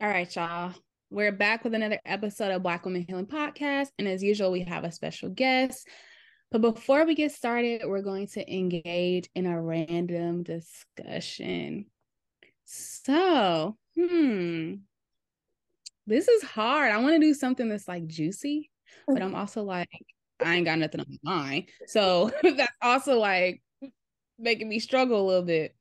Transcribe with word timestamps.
All 0.00 0.08
right, 0.08 0.34
y'all. 0.34 0.74
We're 1.08 1.30
back 1.30 1.62
with 1.62 1.72
another 1.72 2.00
episode 2.04 2.50
of 2.50 2.64
Black 2.64 2.84
Women 2.84 3.04
Healing 3.06 3.26
Podcast. 3.26 3.88
And 3.96 4.08
as 4.08 4.24
usual, 4.24 4.50
we 4.50 4.62
have 4.62 4.82
a 4.82 4.90
special 4.90 5.28
guest. 5.28 5.86
But 6.50 6.62
before 6.62 7.06
we 7.06 7.14
get 7.14 7.30
started, 7.30 7.82
we're 7.84 8.02
going 8.02 8.26
to 8.28 8.52
engage 8.52 9.30
in 9.36 9.46
a 9.46 9.60
random 9.60 10.42
discussion. 10.42 11.86
So, 12.64 13.76
hmm, 13.96 14.74
this 16.08 16.26
is 16.26 16.42
hard. 16.42 16.90
I 16.90 16.98
want 16.98 17.14
to 17.14 17.20
do 17.20 17.32
something 17.32 17.68
that's 17.68 17.86
like 17.86 18.08
juicy, 18.08 18.72
but 19.06 19.22
I'm 19.22 19.36
also 19.36 19.62
like, 19.62 19.88
I 20.44 20.56
ain't 20.56 20.66
got 20.66 20.80
nothing 20.80 21.02
on 21.02 21.18
my 21.22 21.32
mind. 21.32 21.68
So 21.86 22.32
that's 22.42 22.72
also 22.82 23.20
like 23.20 23.62
making 24.40 24.68
me 24.68 24.80
struggle 24.80 25.24
a 25.24 25.28
little 25.28 25.44
bit. 25.44 25.76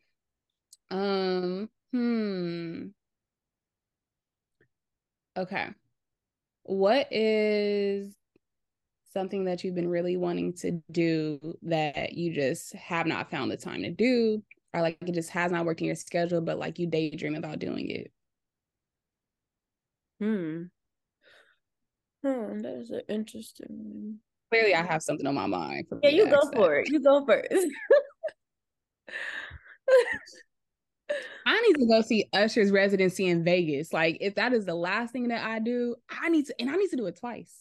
Um, 0.92 1.68
hmm. 1.92 2.90
Okay. 5.38 5.70
What 6.64 7.08
is 7.12 8.14
something 9.14 9.46
that 9.46 9.64
you've 9.64 9.76
been 9.76 9.90
really 9.90 10.18
wanting 10.18 10.54
to 10.54 10.82
do 10.92 11.58
that 11.64 12.14
you 12.14 12.34
just 12.34 12.74
have 12.74 13.06
not 13.06 13.30
found 13.30 13.52
the 13.52 13.58
time 13.58 13.84
to 13.84 13.92
do 13.92 14.44
or 14.74 14.82
like 14.82 14.98
it 15.02 15.14
just 15.14 15.30
has 15.30 15.52
not 15.52 15.66
worked 15.66 15.82
in 15.82 15.86
your 15.86 15.96
schedule 15.96 16.42
but 16.42 16.58
like 16.58 16.80
you 16.80 16.88
daydream 16.88 17.36
about 17.36 17.60
doing 17.60 17.90
it? 17.90 18.12
Hmm. 20.20 20.64
Hmm, 22.24 22.60
that 22.60 22.80
is 22.80 22.90
an 22.92 23.02
interesting 23.10 24.20
Clearly 24.52 24.76
I 24.76 24.84
have 24.84 25.02
something 25.02 25.26
on 25.26 25.34
my 25.34 25.48
mind. 25.48 25.88
Yeah, 26.04 26.12
you 26.12 26.30
go 26.30 26.40
for 26.54 26.76
it. 26.76 26.88
You 26.88 27.02
go 27.02 27.26
first. 27.26 27.68
I 31.46 31.62
need 31.62 31.76
to 31.80 31.86
go 31.88 32.02
see 32.02 32.30
Usher's 32.34 32.72
residency 32.72 33.28
in 33.28 33.44
Vegas. 33.44 33.92
Like, 33.92 34.18
if 34.22 34.36
that 34.36 34.54
is 34.54 34.66
the 34.66 34.76
last 34.76 35.12
thing 35.12 35.30
that 35.30 35.46
I 35.46 35.60
do, 35.60 35.96
I 36.10 36.30
need 36.30 36.46
to, 36.48 36.56
and 36.60 36.70
I 36.70 36.76
need 36.76 36.90
to 36.90 36.96
do 36.96 37.06
it 37.08 37.20
twice. 37.20 37.54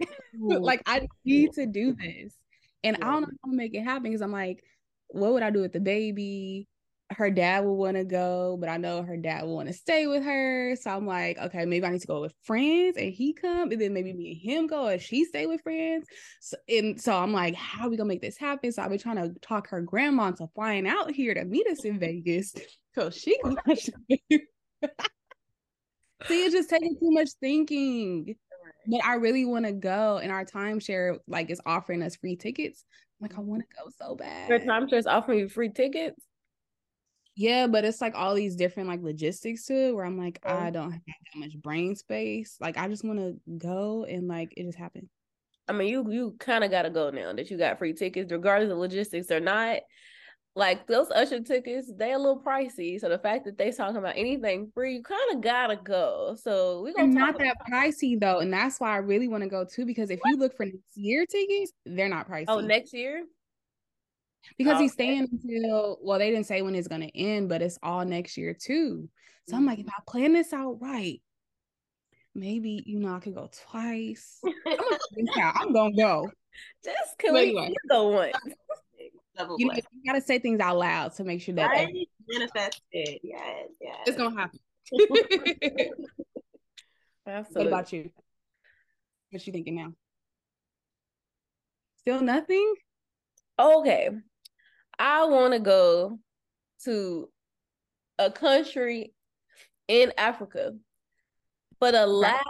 like, 0.38 0.82
I 0.86 1.06
need 1.24 1.52
to 1.54 1.66
do 1.66 1.94
this. 1.94 2.34
And 2.82 2.96
I 2.96 3.10
don't 3.10 3.22
know 3.22 3.28
how 3.44 3.50
to 3.50 3.56
make 3.56 3.74
it 3.74 3.82
happen 3.82 4.04
because 4.04 4.22
I'm 4.22 4.32
like, 4.32 4.62
what 5.08 5.32
would 5.32 5.42
I 5.42 5.50
do 5.50 5.60
with 5.60 5.72
the 5.72 5.80
baby? 5.80 6.68
Her 7.10 7.30
dad 7.30 7.64
will 7.64 7.76
want 7.76 7.96
to 7.96 8.04
go, 8.04 8.56
but 8.58 8.68
I 8.68 8.78
know 8.78 9.02
her 9.02 9.16
dad 9.16 9.44
will 9.44 9.54
want 9.54 9.68
to 9.68 9.74
stay 9.74 10.08
with 10.08 10.24
her. 10.24 10.74
So 10.76 10.90
I'm 10.90 11.06
like, 11.06 11.38
okay, 11.38 11.64
maybe 11.64 11.86
I 11.86 11.90
need 11.90 12.00
to 12.00 12.06
go 12.06 12.20
with 12.20 12.34
friends 12.42 12.96
and 12.96 13.12
he 13.12 13.32
come, 13.32 13.70
and 13.70 13.80
then 13.80 13.92
maybe 13.92 14.12
me 14.12 14.32
and 14.32 14.40
him 14.40 14.66
go 14.66 14.88
and 14.88 15.00
she 15.00 15.24
stay 15.24 15.46
with 15.46 15.62
friends. 15.62 16.06
So 16.40 16.56
and 16.68 17.00
so 17.00 17.16
I'm 17.16 17.32
like, 17.32 17.54
how 17.54 17.86
are 17.86 17.90
we 17.90 17.96
gonna 17.96 18.08
make 18.08 18.22
this 18.22 18.36
happen? 18.36 18.72
So 18.72 18.82
I've 18.82 18.90
been 18.90 18.98
trying 18.98 19.16
to 19.16 19.38
talk 19.40 19.68
her 19.68 19.82
grandma 19.82 20.28
into 20.28 20.48
flying 20.56 20.88
out 20.88 21.12
here 21.12 21.32
to 21.32 21.44
meet 21.44 21.68
us 21.68 21.84
in 21.84 22.00
Vegas 22.00 22.52
so 22.96 23.10
she 23.10 23.38
See, 26.26 26.44
it's 26.44 26.54
just 26.54 26.70
taking 26.70 26.96
too 26.98 27.10
much 27.10 27.28
thinking. 27.40 28.36
But 28.86 29.04
I 29.04 29.14
really 29.16 29.44
want 29.44 29.66
to 29.66 29.72
go, 29.72 30.18
and 30.18 30.32
our 30.32 30.44
timeshare 30.44 31.18
like 31.26 31.50
is 31.50 31.60
offering 31.66 32.02
us 32.02 32.16
free 32.16 32.36
tickets. 32.36 32.84
I'm 33.20 33.28
like, 33.28 33.38
I 33.38 33.40
want 33.40 33.62
to 33.62 33.68
go 33.76 33.90
so 33.98 34.14
bad. 34.14 34.48
Your 34.48 34.60
timeshare 34.60 34.98
is 34.98 35.06
offering 35.06 35.40
you 35.40 35.48
free 35.48 35.70
tickets. 35.70 36.20
Yeah, 37.34 37.66
but 37.66 37.84
it's 37.84 38.00
like 38.00 38.14
all 38.14 38.34
these 38.34 38.56
different 38.56 38.88
like 38.88 39.02
logistics 39.02 39.66
to 39.66 39.88
it 39.88 39.94
where 39.94 40.06
I'm 40.06 40.18
like, 40.18 40.38
oh. 40.44 40.56
I 40.56 40.70
don't 40.70 40.92
have 40.92 41.00
that 41.06 41.38
much 41.38 41.52
brain 41.60 41.94
space. 41.94 42.56
Like 42.60 42.78
I 42.78 42.88
just 42.88 43.04
want 43.04 43.18
to 43.18 43.36
go 43.58 44.04
and 44.08 44.26
like 44.26 44.54
it 44.56 44.64
just 44.64 44.78
happened. 44.78 45.08
I 45.68 45.72
mean, 45.72 45.88
you 45.88 46.10
you 46.10 46.36
kind 46.38 46.64
of 46.64 46.70
gotta 46.70 46.90
go 46.90 47.10
now 47.10 47.32
that 47.34 47.50
you 47.50 47.58
got 47.58 47.78
free 47.78 47.92
tickets, 47.92 48.32
regardless 48.32 48.70
of 48.70 48.78
logistics 48.78 49.30
or 49.30 49.40
not 49.40 49.80
like 50.56 50.86
those 50.86 51.10
usher 51.10 51.38
tickets 51.38 51.92
they 51.96 52.12
a 52.12 52.18
little 52.18 52.40
pricey 52.40 52.98
so 52.98 53.10
the 53.10 53.18
fact 53.18 53.44
that 53.44 53.58
they 53.58 53.70
talking 53.70 53.98
about 53.98 54.14
anything 54.16 54.70
free 54.72 54.94
you 54.94 55.02
kind 55.02 55.20
of 55.34 55.42
gotta 55.42 55.76
go. 55.76 56.34
So 56.42 56.80
we 56.80 56.94
gonna 56.94 57.08
not 57.08 57.38
that 57.38 57.58
pricey 57.70 58.18
though 58.18 58.40
and 58.40 58.52
that's 58.52 58.80
why 58.80 58.94
i 58.94 58.96
really 58.96 59.28
want 59.28 59.42
to 59.42 59.50
go 59.50 59.64
too 59.64 59.84
because 59.84 60.10
if 60.10 60.18
what? 60.20 60.30
you 60.30 60.38
look 60.38 60.56
for 60.56 60.64
next 60.64 60.96
year 60.96 61.26
tickets 61.26 61.72
they're 61.84 62.08
not 62.08 62.28
pricey. 62.28 62.46
oh 62.48 62.60
next 62.60 62.94
year? 62.94 63.24
Because 64.56 64.76
oh, 64.76 64.80
he's 64.80 64.92
staying 64.92 65.28
until 65.30 65.98
well 66.02 66.18
they 66.18 66.30
didn't 66.30 66.46
say 66.46 66.62
when 66.62 66.74
it's 66.74 66.88
gonna 66.88 67.10
end 67.14 67.50
but 67.50 67.60
it's 67.60 67.78
all 67.82 68.04
next 68.04 68.38
year 68.38 68.54
too. 68.54 69.08
So 69.46 69.52
mm-hmm. 69.52 69.56
i'm 69.56 69.66
like 69.66 69.78
if 69.78 69.88
i 69.88 70.00
plan 70.08 70.32
this 70.32 70.54
out 70.54 70.78
right 70.80 71.20
maybe 72.34 72.82
you 72.86 72.98
know 72.98 73.14
i 73.14 73.20
could 73.20 73.34
go 73.34 73.50
twice. 73.70 74.40
I'm 74.44 74.76
gonna, 74.76 75.52
I'm 75.60 75.72
gonna 75.74 75.96
go. 75.96 76.30
Just 76.82 77.18
can 77.18 77.34
we 77.34 77.50
anyway. 77.50 77.74
go 77.90 78.08
once 78.08 78.36
Double 79.36 79.56
you, 79.58 79.66
know, 79.66 79.74
you 79.74 79.82
gotta 80.06 80.20
say 80.20 80.38
things 80.38 80.60
out 80.60 80.78
loud 80.78 81.14
to 81.14 81.24
make 81.24 81.42
sure 81.42 81.54
that 81.54 81.70
right? 81.70 81.94
manifested. 82.26 83.20
Yes, 83.22 83.68
yes. 83.80 83.96
It's 84.06 84.16
gonna 84.16 84.36
happen. 84.36 84.58
Absolutely. 87.26 87.64
What 87.64 87.66
about 87.66 87.92
you? 87.92 88.10
What 89.30 89.46
you 89.46 89.52
thinking 89.52 89.74
now? 89.74 89.92
Still 91.98 92.22
nothing? 92.22 92.74
Okay. 93.58 94.10
I 94.98 95.24
wanna 95.26 95.60
go 95.60 96.18
to 96.84 97.28
a 98.18 98.30
country 98.30 99.12
in 99.88 100.12
Africa. 100.16 100.72
For 101.78 101.92
the 101.92 102.06
last 102.06 102.42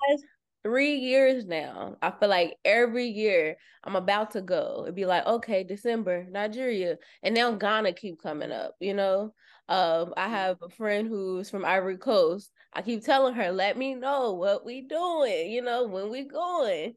three 0.66 0.97
years 0.97 1.47
now. 1.47 1.97
I 2.03 2.10
feel 2.10 2.28
like 2.28 2.56
every 2.65 3.06
year 3.06 3.56
I'm 3.84 3.94
about 3.94 4.32
to 4.32 4.43
go. 4.43 4.81
It'd 4.82 4.97
be 4.97 5.06
like, 5.06 5.25
okay, 5.25 5.62
December, 5.62 6.27
Nigeria. 6.28 6.97
And 7.22 7.37
now 7.37 7.53
Ghana 7.53 7.93
keep 7.93 8.21
coming 8.21 8.50
up, 8.50 8.75
you 8.81 8.93
know? 8.93 9.32
Um, 9.69 10.12
I 10.16 10.28
have 10.28 10.56
a 10.62 10.69
friend 10.69 11.06
who's 11.06 11.50
from 11.50 11.64
Ivory 11.64 11.99
Coast. 11.99 12.50
I 12.73 12.82
keep 12.82 13.05
telling 13.05 13.35
her, 13.35 13.52
let 13.52 13.79
me 13.79 13.94
know 13.94 14.32
what 14.32 14.67
we 14.67 14.81
doing, 14.82 15.52
you 15.52 15.62
know, 15.62 15.87
when 15.87 16.11
we 16.11 16.25
going. 16.25 16.94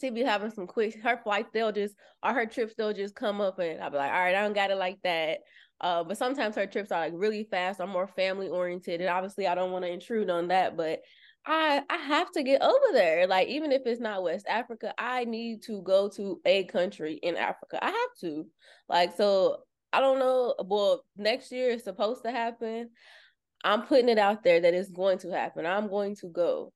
She 0.00 0.10
be 0.10 0.22
having 0.22 0.50
some 0.50 0.66
quick 0.66 1.00
her 1.04 1.20
flights, 1.22 1.50
they'll 1.52 1.70
just 1.70 1.94
or 2.24 2.34
her 2.34 2.46
trips, 2.46 2.74
they'll 2.76 2.92
just 2.92 3.14
come 3.14 3.40
up 3.40 3.60
and 3.60 3.80
I'll 3.80 3.90
be 3.90 3.98
like, 3.98 4.10
all 4.10 4.18
right, 4.18 4.34
I 4.34 4.42
don't 4.42 4.52
got 4.52 4.72
it 4.72 4.78
like 4.78 4.98
that. 5.04 5.38
Uh, 5.80 6.02
but 6.02 6.18
sometimes 6.18 6.56
her 6.56 6.66
trips 6.66 6.90
are 6.90 7.00
like 7.00 7.12
really 7.14 7.44
fast 7.44 7.80
I'm 7.80 7.90
more 7.90 8.08
family 8.08 8.48
oriented. 8.48 9.00
And 9.00 9.10
obviously 9.10 9.46
I 9.46 9.54
don't 9.54 9.70
want 9.70 9.84
to 9.84 9.92
intrude 9.92 10.30
on 10.30 10.48
that, 10.48 10.76
but 10.76 11.02
I 11.46 11.82
I 11.90 11.96
have 11.96 12.30
to 12.32 12.42
get 12.42 12.62
over 12.62 12.92
there. 12.92 13.26
Like 13.26 13.48
even 13.48 13.72
if 13.72 13.82
it's 13.86 14.00
not 14.00 14.22
West 14.22 14.46
Africa, 14.48 14.94
I 14.98 15.24
need 15.24 15.62
to 15.64 15.82
go 15.82 16.08
to 16.10 16.40
a 16.44 16.64
country 16.64 17.18
in 17.22 17.36
Africa. 17.36 17.78
I 17.82 17.90
have 17.90 18.10
to. 18.20 18.46
Like 18.88 19.16
so 19.16 19.58
I 19.92 20.00
don't 20.00 20.18
know. 20.18 20.54
Well, 20.64 21.04
next 21.16 21.52
year 21.52 21.70
is 21.70 21.84
supposed 21.84 22.22
to 22.24 22.30
happen. 22.30 22.90
I'm 23.62 23.82
putting 23.82 24.08
it 24.08 24.18
out 24.18 24.42
there 24.42 24.60
that 24.60 24.74
it's 24.74 24.90
going 24.90 25.18
to 25.18 25.30
happen. 25.30 25.66
I'm 25.66 25.88
going 25.88 26.16
to 26.16 26.28
go 26.28 26.72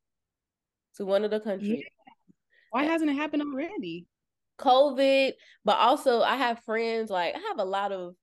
to 0.97 1.05
one 1.05 1.25
of 1.25 1.31
the 1.31 1.41
countries. 1.41 1.81
Yeah. 1.81 2.15
Why 2.71 2.85
hasn't 2.85 3.11
it 3.11 3.15
happened 3.15 3.43
already? 3.43 4.07
COVID, 4.59 5.33
but 5.65 5.79
also 5.79 6.21
I 6.23 6.37
have 6.37 6.65
friends 6.65 7.11
like 7.11 7.35
I 7.35 7.39
have 7.49 7.59
a 7.59 7.65
lot 7.65 7.93
of 7.93 8.15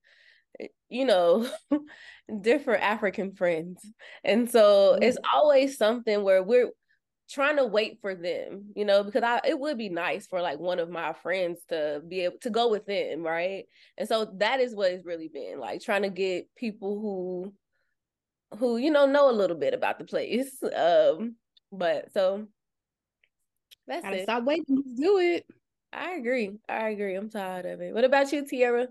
you 0.89 1.05
know, 1.05 1.49
different 2.41 2.83
African 2.83 3.33
friends. 3.33 3.85
And 4.23 4.49
so 4.49 4.93
mm-hmm. 4.93 5.03
it's 5.03 5.17
always 5.33 5.77
something 5.77 6.23
where 6.23 6.43
we're 6.43 6.71
trying 7.29 7.57
to 7.57 7.65
wait 7.65 7.99
for 8.01 8.13
them, 8.13 8.71
you 8.75 8.85
know, 8.85 9.03
because 9.03 9.23
I 9.23 9.41
it 9.45 9.59
would 9.59 9.77
be 9.77 9.89
nice 9.89 10.27
for 10.27 10.41
like 10.41 10.59
one 10.59 10.79
of 10.79 10.89
my 10.89 11.13
friends 11.13 11.59
to 11.69 12.01
be 12.07 12.21
able 12.21 12.37
to 12.41 12.49
go 12.49 12.69
with 12.69 12.85
them, 12.85 13.23
right? 13.23 13.65
And 13.97 14.07
so 14.07 14.25
that 14.37 14.59
is 14.59 14.75
what 14.75 14.91
it's 14.91 15.05
really 15.05 15.27
been 15.27 15.59
like 15.59 15.81
trying 15.81 16.03
to 16.03 16.09
get 16.09 16.47
people 16.55 16.99
who 16.99 17.53
who 18.59 18.77
you 18.77 18.91
know 18.91 19.05
know 19.05 19.29
a 19.29 19.33
little 19.33 19.57
bit 19.57 19.73
about 19.73 19.99
the 19.99 20.05
place. 20.05 20.61
Um 20.75 21.35
but 21.71 22.13
so 22.13 22.47
that's 23.87 24.03
Gotta 24.03 24.17
it. 24.17 24.23
Stop 24.23 24.43
waiting, 24.43 24.65
Let's 24.69 24.99
do 24.99 25.17
it. 25.19 25.45
I 25.91 26.13
agree. 26.13 26.51
I 26.67 26.89
agree. 26.89 27.15
I'm 27.15 27.29
tired 27.29 27.65
of 27.65 27.81
it. 27.81 27.93
What 27.93 28.03
about 28.03 28.31
you, 28.31 28.45
Tierra? 28.45 28.87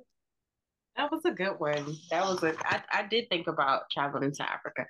That 0.97 1.11
was 1.11 1.23
a 1.25 1.31
good 1.31 1.59
one. 1.59 1.97
That 2.11 2.25
was 2.25 2.43
a. 2.43 2.55
I, 2.67 2.83
I 2.93 3.07
did 3.07 3.29
think 3.29 3.47
about 3.49 3.91
traveling 3.91 4.33
to 4.33 4.51
Africa, 4.51 4.87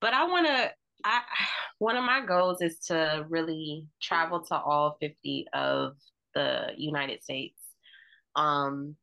but 0.00 0.12
I 0.12 0.24
want 0.26 0.46
to. 0.46 0.70
I 1.04 1.20
one 1.78 1.96
of 1.96 2.04
my 2.04 2.24
goals 2.24 2.60
is 2.60 2.78
to 2.86 3.26
really 3.28 3.86
travel 4.02 4.40
to 4.40 4.56
all 4.56 4.96
50 5.00 5.46
of 5.52 5.92
the 6.34 6.68
United 6.76 7.22
States. 7.22 7.58
Um, 8.34 8.96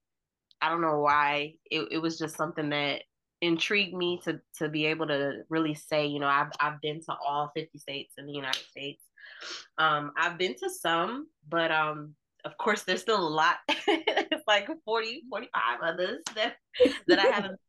I 0.62 0.70
don't 0.70 0.82
know 0.82 1.00
why. 1.00 1.56
It, 1.70 1.88
it 1.92 1.98
was 1.98 2.18
just 2.18 2.36
something 2.38 2.70
that 2.70 3.02
intrigued 3.42 3.94
me 3.94 4.22
to 4.24 4.40
to 4.60 4.70
be 4.70 4.86
able 4.86 5.08
to 5.08 5.42
really 5.50 5.74
say, 5.74 6.06
you 6.06 6.20
know, 6.20 6.28
I've 6.28 6.52
I've 6.60 6.80
been 6.82 7.02
to 7.02 7.14
all 7.14 7.52
50 7.56 7.78
states 7.80 8.14
in 8.18 8.26
the 8.26 8.34
United 8.34 8.64
States. 8.64 9.04
Um, 9.78 10.12
I've 10.18 10.38
been 10.38 10.56
to 10.56 10.70
some, 10.70 11.28
but 11.50 11.72
um, 11.72 12.16
of 12.46 12.58
course, 12.58 12.84
there's 12.84 13.02
still 13.02 13.20
a 13.20 13.30
lot. 13.30 13.58
it's 13.68 14.44
like 14.48 14.68
40, 14.86 15.24
45 15.30 15.80
others 15.82 16.20
that 16.36 16.56
that 17.08 17.20
I 17.20 17.28
haven't 17.28 17.60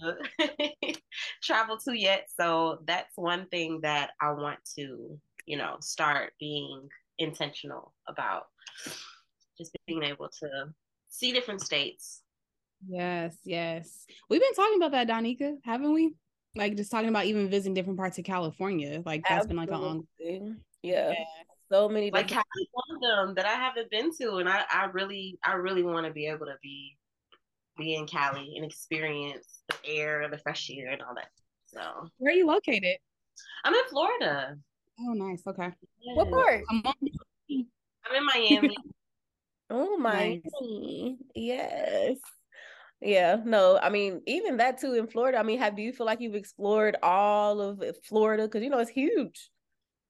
traveled 1.42 1.80
to 1.84 1.98
yet. 1.98 2.28
So 2.38 2.78
that's 2.86 3.12
one 3.16 3.46
thing 3.46 3.80
that 3.82 4.10
I 4.20 4.32
want 4.32 4.58
to, 4.76 5.18
you 5.46 5.56
know, 5.56 5.76
start 5.80 6.32
being 6.38 6.88
intentional 7.18 7.92
about. 8.08 8.44
Just 9.58 9.76
being 9.86 10.02
able 10.04 10.28
to 10.40 10.48
see 11.08 11.32
different 11.32 11.60
states. 11.60 12.22
Yes, 12.88 13.36
yes. 13.44 14.06
We've 14.30 14.40
been 14.40 14.54
talking 14.54 14.76
about 14.76 14.92
that, 14.92 15.08
Donika, 15.08 15.56
haven't 15.64 15.92
we? 15.92 16.14
Like 16.56 16.76
just 16.76 16.90
talking 16.90 17.10
about 17.10 17.26
even 17.26 17.50
visiting 17.50 17.74
different 17.74 17.98
parts 17.98 18.16
of 18.18 18.24
California. 18.24 19.02
Like 19.04 19.22
that's 19.22 19.44
Absolutely. 19.44 19.66
been 19.66 19.74
like 19.74 19.80
a 19.80 19.82
long 19.82 20.06
yeah. 20.82 21.12
yeah 21.12 21.24
so 21.70 21.88
many 21.88 22.10
like 22.10 22.28
Cali 22.28 22.44
one 22.72 22.96
of 22.96 23.00
them 23.02 23.34
that 23.34 23.46
I 23.46 23.54
haven't 23.54 23.90
been 23.90 24.10
to, 24.16 24.36
and 24.36 24.48
I 24.48 24.64
I 24.72 24.86
really 24.86 25.38
I 25.44 25.52
really 25.52 25.82
want 25.82 26.06
to 26.06 26.12
be 26.12 26.26
able 26.26 26.46
to 26.46 26.56
be 26.62 26.96
be 27.78 27.94
in 27.94 28.06
Cali 28.06 28.54
and 28.56 28.64
experience 28.64 29.62
the 29.68 29.76
air, 29.86 30.28
the 30.30 30.38
fresh 30.38 30.70
air, 30.70 30.90
and 30.90 31.02
all 31.02 31.14
that. 31.14 31.30
So 31.66 32.08
where 32.18 32.32
are 32.32 32.36
you 32.36 32.46
located? 32.46 32.96
I'm 33.64 33.74
in 33.74 33.84
Florida. 33.88 34.56
Oh, 35.00 35.12
nice. 35.12 35.42
Okay. 35.46 35.70
Yes. 36.00 36.16
What 36.16 36.30
part? 36.30 36.62
I'm, 36.70 36.82
I'm 36.86 38.16
in 38.16 38.26
Miami. 38.26 38.76
oh, 39.70 39.96
Miami. 39.96 40.42
Nice. 40.60 41.16
Yes. 41.34 42.16
Yeah, 43.00 43.36
no, 43.46 43.78
I 43.78 43.88
mean, 43.88 44.20
even 44.26 44.58
that 44.58 44.78
too 44.78 44.92
in 44.92 45.06
Florida. 45.06 45.38
I 45.38 45.42
mean, 45.42 45.58
have 45.58 45.74
do 45.74 45.80
you 45.80 45.92
feel 45.92 46.04
like 46.04 46.20
you've 46.20 46.34
explored 46.34 46.96
all 47.02 47.62
of 47.62 47.82
Florida? 48.04 48.42
Because 48.42 48.62
you 48.62 48.68
know 48.68 48.78
it's 48.78 48.90
huge. 48.90 49.50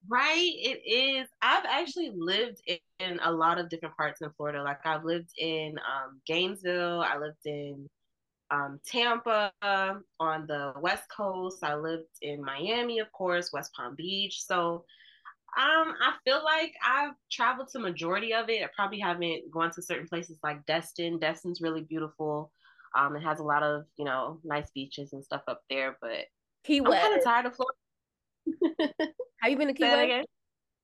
Right, 0.08 0.52
it 0.56 0.81
is. 0.91 1.29
I've 1.43 1.64
actually 1.67 2.12
lived 2.14 2.62
in, 2.67 3.20
a 3.23 3.32
lot 3.32 3.58
of 3.58 3.69
different 3.69 3.97
parts 3.97 4.20
in 4.20 4.31
Florida. 4.37 4.62
Like 4.62 4.85
I've 4.85 5.05
lived 5.05 5.31
in 5.38 5.79
um, 5.79 6.20
Gainesville. 6.26 7.00
I 7.00 7.19
lived 7.19 7.47
in 7.47 7.87
um, 8.50 8.81
Tampa 8.85 9.52
on 9.62 10.47
the 10.47 10.73
West 10.81 11.05
Coast. 11.14 11.62
I 11.62 11.76
lived 11.76 12.08
in 12.23 12.43
Miami, 12.43 12.99
of 12.99 13.11
course, 13.12 13.52
West 13.52 13.73
Palm 13.75 13.94
Beach. 13.94 14.43
So 14.44 14.85
um, 15.58 15.94
I 16.00 16.14
feel 16.25 16.43
like 16.44 16.75
I've 16.87 17.14
traveled 17.31 17.69
to 17.73 17.79
majority 17.79 18.35
of 18.35 18.49
it. 18.49 18.62
I 18.62 18.69
probably 18.75 19.00
haven't 19.00 19.50
gone 19.50 19.73
to 19.73 19.82
certain 19.82 20.06
places 20.06 20.38
like 20.43 20.64
Destin. 20.67 21.19
Destin's 21.19 21.61
really 21.61 21.82
beautiful. 21.82 22.52
Um, 22.97 23.17
it 23.17 23.23
has 23.23 23.41
a 23.41 23.44
lot 23.44 23.62
of 23.62 23.85
you 23.97 24.05
know 24.05 24.41
nice 24.44 24.70
beaches 24.70 25.12
and 25.12 25.25
stuff 25.25 25.43
up 25.49 25.62
there. 25.69 25.97
But 26.00 26.26
he 26.64 26.81
was. 26.81 26.94
I'm 26.94 27.00
kind 27.00 27.19
of 27.19 27.25
tired 27.25 27.47
of 27.47 27.56
Florida. 27.56 27.80
Have 29.43 29.51
you 29.51 29.57
been 29.57 29.69
to 29.69 29.75
Key 29.75 29.85
West? 29.85 30.29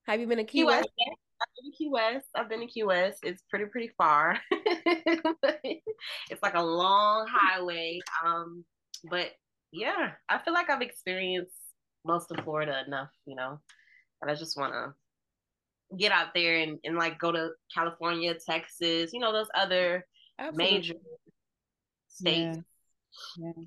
Have 0.07 0.21
you 0.21 0.27
been 0.27 0.39
to 0.39 0.45
Key, 0.45 0.61
Key 0.61 0.65
West? 0.65 0.89
West? 0.99 1.19
I've 1.41 1.49
been 1.57 1.71
to 1.71 1.77
Key 1.77 1.89
West. 1.89 2.27
I've 2.35 2.49
been 2.49 2.61
to 2.61 2.67
Key 2.67 2.85
West. 2.85 3.19
It's 3.23 3.43
pretty 3.51 3.67
pretty 3.67 3.91
far. 3.99 4.39
it's 4.51 6.43
like 6.43 6.55
a 6.55 6.63
long 6.63 7.27
highway. 7.29 8.01
Um, 8.25 8.65
but 9.11 9.33
yeah, 9.73 10.13
I 10.29 10.39
feel 10.39 10.55
like 10.55 10.71
I've 10.71 10.83
experienced 10.83 11.53
most 12.05 12.31
of 12.31 12.43
Florida 12.45 12.83
enough, 12.87 13.11
you 13.27 13.37
know. 13.37 13.61
And 14.23 14.31
I 14.31 14.35
just 14.35 14.57
want 14.57 14.73
to 14.73 14.95
get 15.99 16.13
out 16.13 16.29
there 16.35 16.59
and, 16.61 16.79
and 16.85 16.97
like 16.97 17.19
go 17.19 17.33
to 17.33 17.51
California, 17.75 18.35
Texas, 18.35 19.11
you 19.13 19.21
know, 19.21 19.33
those 19.33 19.49
other 19.55 20.07
Absolutely. 20.39 20.73
major 20.73 20.95
states. 22.09 22.59
Yeah. 23.37 23.53
yeah. 23.57 23.65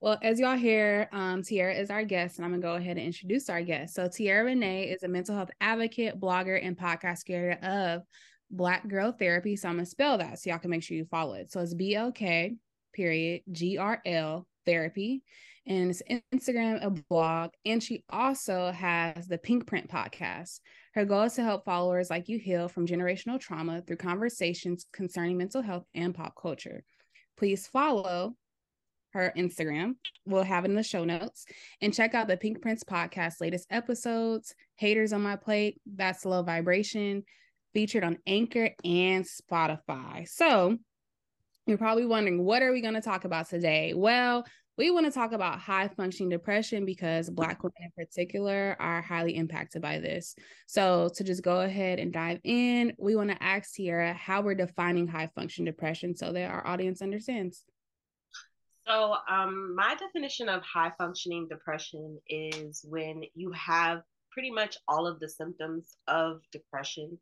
Well, 0.00 0.18
as 0.22 0.40
y'all 0.40 0.56
hear, 0.56 1.10
um, 1.12 1.42
Tierra 1.42 1.74
is 1.74 1.90
our 1.90 2.04
guest, 2.04 2.38
and 2.38 2.44
I'm 2.46 2.52
gonna 2.52 2.62
go 2.62 2.74
ahead 2.74 2.96
and 2.96 3.06
introduce 3.06 3.50
our 3.50 3.60
guest. 3.60 3.94
So, 3.94 4.08
Tierra 4.08 4.44
Renee 4.44 4.84
is 4.84 5.02
a 5.02 5.08
mental 5.08 5.36
health 5.36 5.50
advocate, 5.60 6.18
blogger, 6.18 6.58
and 6.62 6.76
podcast 6.76 7.26
creator 7.26 7.58
of 7.62 8.02
Black 8.50 8.88
Girl 8.88 9.12
Therapy. 9.12 9.56
So, 9.56 9.68
I'm 9.68 9.76
gonna 9.76 9.84
spell 9.84 10.16
that 10.16 10.38
so 10.38 10.48
y'all 10.48 10.58
can 10.58 10.70
make 10.70 10.82
sure 10.82 10.96
you 10.96 11.04
follow 11.04 11.34
it. 11.34 11.52
So, 11.52 11.60
it's 11.60 11.74
B 11.74 11.94
L 11.94 12.12
K 12.12 12.56
period 12.94 13.42
G 13.52 13.76
R 13.76 14.00
L 14.06 14.46
therapy, 14.64 15.22
and 15.66 15.90
it's 15.90 16.02
Instagram, 16.32 16.82
a 16.82 16.90
blog, 17.10 17.50
and 17.66 17.82
she 17.82 18.02
also 18.08 18.70
has 18.72 19.28
the 19.28 19.36
Pinkprint 19.36 19.90
podcast. 19.90 20.60
Her 20.94 21.04
goal 21.04 21.24
is 21.24 21.34
to 21.34 21.42
help 21.42 21.66
followers 21.66 22.08
like 22.08 22.26
you 22.30 22.38
heal 22.38 22.68
from 22.68 22.86
generational 22.86 23.38
trauma 23.38 23.82
through 23.82 23.96
conversations 23.96 24.86
concerning 24.94 25.36
mental 25.36 25.60
health 25.60 25.84
and 25.94 26.14
pop 26.14 26.34
culture. 26.40 26.84
Please 27.36 27.66
follow 27.66 28.34
her 29.12 29.32
Instagram. 29.36 29.94
We'll 30.26 30.42
have 30.42 30.64
it 30.64 30.70
in 30.70 30.76
the 30.76 30.82
show 30.82 31.04
notes. 31.04 31.46
And 31.80 31.94
check 31.94 32.14
out 32.14 32.28
the 32.28 32.36
Pinkprint 32.36 32.82
podcast 32.86 33.40
latest 33.40 33.66
episodes, 33.70 34.54
Haters 34.76 35.12
on 35.12 35.22
My 35.22 35.36
Plate, 35.36 35.80
That's 35.86 36.24
Low 36.24 36.42
Vibration, 36.42 37.24
featured 37.72 38.04
on 38.04 38.18
Anchor 38.26 38.70
and 38.84 39.24
Spotify. 39.24 40.28
So 40.28 40.78
you're 41.66 41.78
probably 41.78 42.06
wondering, 42.06 42.44
what 42.44 42.62
are 42.62 42.72
we 42.72 42.80
going 42.80 42.94
to 42.94 43.00
talk 43.00 43.24
about 43.24 43.48
today? 43.48 43.94
Well, 43.94 44.44
we 44.80 44.90
want 44.90 45.04
to 45.04 45.12
talk 45.12 45.32
about 45.32 45.58
high 45.58 45.88
functioning 45.88 46.30
depression 46.30 46.86
because 46.86 47.28
Black 47.28 47.62
women 47.62 47.74
in 47.82 47.90
particular 47.96 48.76
are 48.80 49.02
highly 49.02 49.36
impacted 49.36 49.82
by 49.82 49.98
this. 49.98 50.34
So, 50.66 51.10
to 51.16 51.22
just 51.22 51.42
go 51.42 51.60
ahead 51.60 51.98
and 51.98 52.10
dive 52.10 52.40
in, 52.44 52.94
we 52.98 53.14
want 53.14 53.30
to 53.30 53.42
ask 53.42 53.74
Tierra 53.74 54.14
how 54.14 54.40
we're 54.40 54.54
defining 54.54 55.06
high 55.06 55.28
function 55.34 55.66
depression 55.66 56.16
so 56.16 56.32
that 56.32 56.50
our 56.50 56.66
audience 56.66 57.02
understands. 57.02 57.62
So, 58.86 59.16
um, 59.28 59.74
my 59.76 59.94
definition 59.94 60.48
of 60.48 60.62
high 60.62 60.92
functioning 60.98 61.46
depression 61.48 62.18
is 62.28 62.84
when 62.88 63.22
you 63.34 63.52
have 63.52 64.02
pretty 64.30 64.50
much 64.50 64.76
all 64.88 65.06
of 65.06 65.20
the 65.20 65.28
symptoms 65.28 65.96
of 66.08 66.40
depression, 66.52 67.18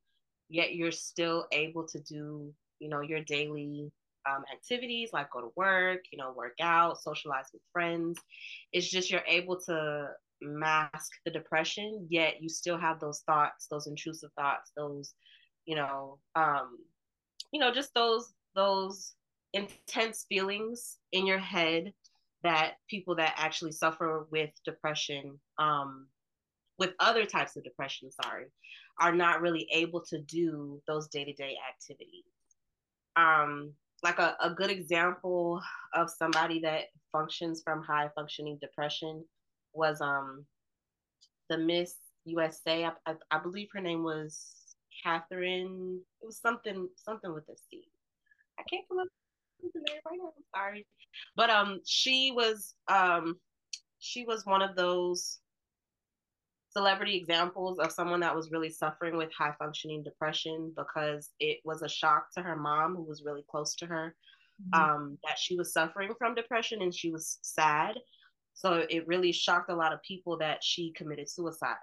yet 0.48 0.74
you're 0.74 0.92
still 0.92 1.46
able 1.52 1.86
to 1.88 2.00
do, 2.00 2.52
you 2.78 2.88
know, 2.88 3.00
your 3.00 3.22
daily 3.22 3.90
um, 4.28 4.44
activities 4.52 5.10
like 5.12 5.30
go 5.30 5.40
to 5.40 5.52
work, 5.56 6.00
you 6.12 6.18
know, 6.18 6.32
work 6.36 6.56
out, 6.60 7.00
socialize 7.00 7.46
with 7.52 7.62
friends. 7.72 8.18
It's 8.72 8.88
just 8.88 9.10
you're 9.10 9.22
able 9.26 9.58
to 9.66 10.08
mask 10.40 11.10
the 11.24 11.30
depression, 11.30 12.06
yet 12.08 12.40
you 12.42 12.48
still 12.48 12.78
have 12.78 13.00
those 13.00 13.20
thoughts, 13.26 13.66
those 13.70 13.86
intrusive 13.86 14.30
thoughts, 14.36 14.70
those, 14.76 15.14
you 15.66 15.76
know, 15.76 16.18
um, 16.34 16.78
you 17.52 17.60
know, 17.60 17.72
just 17.72 17.92
those 17.94 18.32
those 18.54 19.14
intense 19.52 20.26
feelings 20.28 20.99
in 21.12 21.26
your 21.26 21.38
head 21.38 21.93
that 22.43 22.75
people 22.88 23.17
that 23.17 23.35
actually 23.37 23.73
suffer 23.73 24.26
with 24.31 24.50
depression 24.64 25.38
um 25.59 26.07
with 26.78 26.93
other 27.00 27.25
types 27.25 27.57
of 27.57 27.64
depression 27.64 28.11
sorry 28.25 28.47
are 29.00 29.12
not 29.12 29.40
really 29.40 29.67
able 29.73 30.00
to 30.00 30.21
do 30.23 30.81
those 30.88 31.07
day-to-day 31.09 31.57
activities. 31.69 32.25
Um 33.17 33.73
like 34.02 34.19
a, 34.19 34.37
a 34.40 34.50
good 34.50 34.71
example 34.71 35.61
of 35.95 36.11
somebody 36.11 36.61
that 36.61 36.85
functions 37.11 37.62
from 37.64 37.83
high 37.83 38.09
functioning 38.14 38.59
depression 38.61 39.25
was 39.73 40.00
um 40.00 40.45
the 41.49 41.59
miss 41.59 41.95
usa 42.25 42.85
i, 42.85 42.93
I, 43.07 43.14
I 43.31 43.38
believe 43.38 43.69
her 43.73 43.81
name 43.81 44.05
was 44.05 44.47
catherine 45.02 46.00
it 46.23 46.26
was 46.26 46.38
something 46.38 46.88
something 46.97 47.33
with 47.33 47.49
a 47.49 47.57
c. 47.71 47.85
I 48.59 48.62
can't 48.69 48.87
come 48.88 48.99
up 49.64 49.72
right 50.06 50.18
now. 50.18 50.32
I'm 50.36 50.44
sorry, 50.54 50.86
but 51.36 51.50
um, 51.50 51.80
she 51.86 52.32
was 52.34 52.74
um, 52.88 53.36
she 53.98 54.24
was 54.24 54.46
one 54.46 54.62
of 54.62 54.76
those 54.76 55.38
celebrity 56.70 57.16
examples 57.16 57.78
of 57.78 57.90
someone 57.90 58.20
that 58.20 58.34
was 58.34 58.50
really 58.50 58.70
suffering 58.70 59.16
with 59.16 59.30
high 59.36 59.54
functioning 59.58 60.02
depression 60.02 60.72
because 60.76 61.30
it 61.40 61.58
was 61.64 61.82
a 61.82 61.88
shock 61.88 62.26
to 62.36 62.42
her 62.42 62.56
mom 62.56 62.94
who 62.94 63.02
was 63.02 63.24
really 63.24 63.44
close 63.50 63.74
to 63.74 63.86
her 63.86 64.14
mm-hmm. 64.62 64.80
um, 64.80 65.18
that 65.26 65.38
she 65.38 65.56
was 65.56 65.72
suffering 65.72 66.12
from 66.18 66.34
depression 66.34 66.82
and 66.82 66.94
she 66.94 67.10
was 67.10 67.38
sad. 67.42 67.96
So 68.54 68.84
it 68.88 69.06
really 69.06 69.32
shocked 69.32 69.70
a 69.70 69.74
lot 69.74 69.92
of 69.92 70.02
people 70.02 70.38
that 70.38 70.62
she 70.62 70.92
committed 70.96 71.28
suicide. 71.28 71.76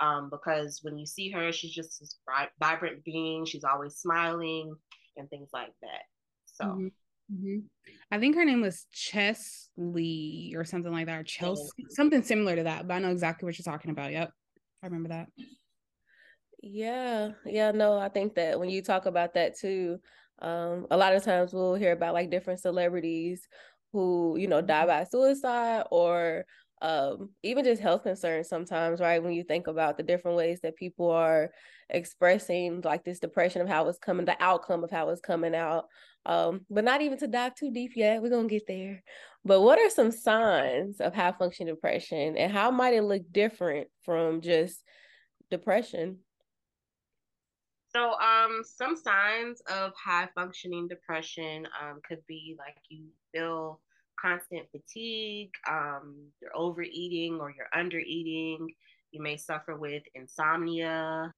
Um, 0.00 0.28
because 0.30 0.80
when 0.82 0.98
you 0.98 1.06
see 1.06 1.30
her, 1.30 1.52
she's 1.52 1.72
just 1.72 2.00
this 2.00 2.18
vibrant 2.60 3.04
being. 3.04 3.44
She's 3.44 3.64
always 3.64 3.94
smiling 3.96 4.74
and 5.16 5.28
things 5.30 5.50
like 5.52 5.74
that. 5.82 6.02
So. 6.46 6.64
Mm-hmm. 6.64 6.86
Mm-hmm. 7.32 7.60
I 8.10 8.18
think 8.18 8.36
her 8.36 8.44
name 8.44 8.60
was 8.60 8.86
Cheslie 8.92 10.54
or 10.56 10.64
something 10.64 10.92
like 10.92 11.06
that, 11.06 11.20
or 11.20 11.24
Chelsea, 11.24 11.86
something 11.90 12.22
similar 12.22 12.56
to 12.56 12.64
that. 12.64 12.86
But 12.86 12.94
I 12.94 12.98
know 12.98 13.10
exactly 13.10 13.46
what 13.46 13.58
you're 13.58 13.64
talking 13.64 13.90
about. 13.90 14.12
Yep, 14.12 14.30
I 14.82 14.86
remember 14.86 15.08
that. 15.10 15.28
Yeah, 16.62 17.32
yeah, 17.44 17.72
no, 17.72 17.98
I 17.98 18.08
think 18.08 18.34
that 18.36 18.58
when 18.58 18.70
you 18.70 18.82
talk 18.82 19.06
about 19.06 19.34
that 19.34 19.58
too, 19.58 19.98
um, 20.40 20.86
a 20.90 20.96
lot 20.96 21.14
of 21.14 21.22
times 21.24 21.52
we'll 21.52 21.74
hear 21.74 21.92
about 21.92 22.14
like 22.14 22.30
different 22.30 22.60
celebrities 22.60 23.46
who, 23.92 24.36
you 24.38 24.48
know, 24.48 24.60
die 24.60 24.80
mm-hmm. 24.80 24.88
by 24.88 25.04
suicide 25.04 25.84
or 25.90 26.44
um, 26.82 27.30
even 27.42 27.64
just 27.64 27.80
health 27.80 28.02
concerns 28.02 28.48
sometimes, 28.48 29.00
right? 29.00 29.22
When 29.22 29.32
you 29.32 29.44
think 29.44 29.66
about 29.66 29.96
the 29.96 30.02
different 30.02 30.36
ways 30.36 30.60
that 30.62 30.76
people 30.76 31.10
are 31.10 31.50
expressing 31.88 32.80
like 32.82 33.04
this 33.04 33.20
depression 33.20 33.62
of 33.62 33.68
how 33.68 33.88
it's 33.88 33.98
coming, 33.98 34.26
the 34.26 34.42
outcome 34.42 34.84
of 34.84 34.90
how 34.90 35.08
it's 35.10 35.20
coming 35.20 35.54
out. 35.54 35.86
Um, 36.26 36.64
but 36.70 36.84
not 36.84 37.02
even 37.02 37.18
to 37.18 37.26
dive 37.26 37.54
too 37.54 37.70
deep 37.70 37.92
yet. 37.96 38.22
We're 38.22 38.30
gonna 38.30 38.48
get 38.48 38.66
there. 38.66 39.02
But 39.44 39.60
what 39.60 39.78
are 39.78 39.90
some 39.90 40.10
signs 40.10 41.00
of 41.00 41.14
high 41.14 41.32
function 41.32 41.66
depression 41.66 42.36
and 42.38 42.50
how 42.50 42.70
might 42.70 42.94
it 42.94 43.02
look 43.02 43.22
different 43.30 43.88
from 44.02 44.40
just 44.40 44.82
depression? 45.50 46.20
So, 47.94 48.14
um, 48.18 48.62
some 48.64 48.96
signs 48.96 49.60
of 49.70 49.92
high 50.02 50.28
functioning 50.34 50.88
depression 50.88 51.68
um, 51.80 52.00
could 52.08 52.26
be 52.26 52.56
like 52.58 52.74
you 52.88 53.06
feel 53.32 53.80
constant 54.20 54.66
fatigue, 54.70 55.50
um, 55.70 56.16
you're 56.40 56.56
overeating 56.56 57.38
or 57.40 57.52
you're 57.52 57.68
undereating. 57.76 58.66
You 59.12 59.22
may 59.22 59.36
suffer 59.36 59.76
with 59.76 60.02
insomnia. 60.16 61.32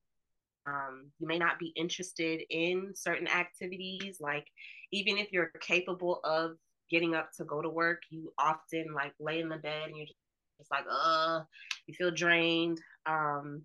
Um, 0.66 1.10
you 1.18 1.26
may 1.26 1.38
not 1.38 1.58
be 1.58 1.72
interested 1.76 2.40
in 2.48 2.92
certain 2.94 3.28
activities. 3.28 4.18
Like, 4.20 4.46
even 4.92 5.18
if 5.18 5.32
you're 5.32 5.50
capable 5.60 6.20
of 6.24 6.52
getting 6.90 7.14
up 7.14 7.30
to 7.36 7.44
go 7.44 7.60
to 7.62 7.68
work, 7.68 8.02
you 8.10 8.32
often 8.38 8.86
like 8.94 9.12
lay 9.18 9.40
in 9.40 9.48
the 9.48 9.56
bed 9.56 9.88
and 9.88 9.96
you're 9.96 10.06
just 10.06 10.70
like, 10.70 10.84
uh, 10.90 11.40
you 11.86 11.94
feel 11.94 12.10
drained. 12.10 12.80
Um, 13.06 13.62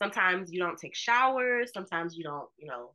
sometimes 0.00 0.52
you 0.52 0.60
don't 0.60 0.78
take 0.78 0.94
showers. 0.94 1.70
Sometimes 1.72 2.16
you 2.16 2.24
don't 2.24 2.48
you 2.58 2.68
know 2.68 2.92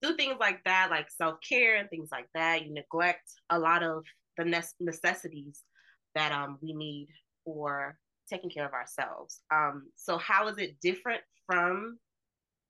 do 0.00 0.14
things 0.14 0.36
like 0.38 0.62
that 0.64 0.88
like 0.90 1.10
self-care 1.10 1.76
and 1.76 1.90
things 1.90 2.08
like 2.12 2.28
that. 2.34 2.64
You 2.64 2.72
neglect 2.72 3.30
a 3.50 3.58
lot 3.58 3.82
of 3.82 4.04
the 4.36 4.62
necessities 4.80 5.62
that 6.14 6.32
um, 6.32 6.58
we 6.62 6.72
need 6.72 7.08
for 7.44 7.96
taking 8.30 8.50
care 8.50 8.66
of 8.66 8.72
ourselves. 8.72 9.40
Um, 9.52 9.88
so 9.96 10.18
how 10.18 10.48
is 10.48 10.58
it 10.58 10.80
different 10.80 11.20
from 11.46 11.98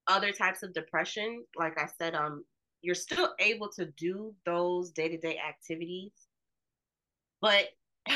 other 0.06 0.32
types 0.32 0.62
of 0.62 0.72
depression? 0.72 1.44
Like 1.58 1.78
i 1.78 1.86
said 1.98 2.14
um, 2.14 2.44
you're 2.82 2.94
still 2.94 3.34
able 3.38 3.68
to 3.68 3.86
do 3.96 4.34
those 4.44 4.90
day-to-day 4.90 5.38
activities 5.46 6.12
but 7.40 7.68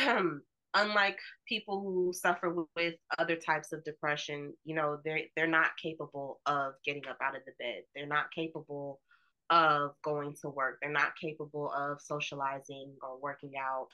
um, 0.06 0.42
unlike 0.74 1.18
people 1.46 1.80
who 1.80 2.12
suffer 2.12 2.54
with 2.76 2.94
other 3.18 3.36
types 3.36 3.72
of 3.72 3.84
depression, 3.84 4.52
you 4.64 4.74
know, 4.74 4.98
they're 5.04 5.20
they're 5.36 5.46
not 5.46 5.70
capable 5.80 6.40
of 6.46 6.74
getting 6.84 7.06
up 7.08 7.18
out 7.22 7.36
of 7.36 7.42
the 7.44 7.52
bed. 7.58 7.82
They're 7.94 8.06
not 8.06 8.32
capable 8.34 9.00
of 9.50 9.92
going 10.02 10.34
to 10.42 10.48
work. 10.48 10.78
They're 10.80 10.90
not 10.90 11.16
capable 11.20 11.70
of 11.72 12.00
socializing 12.00 12.94
or 13.02 13.20
working 13.20 13.52
out 13.58 13.88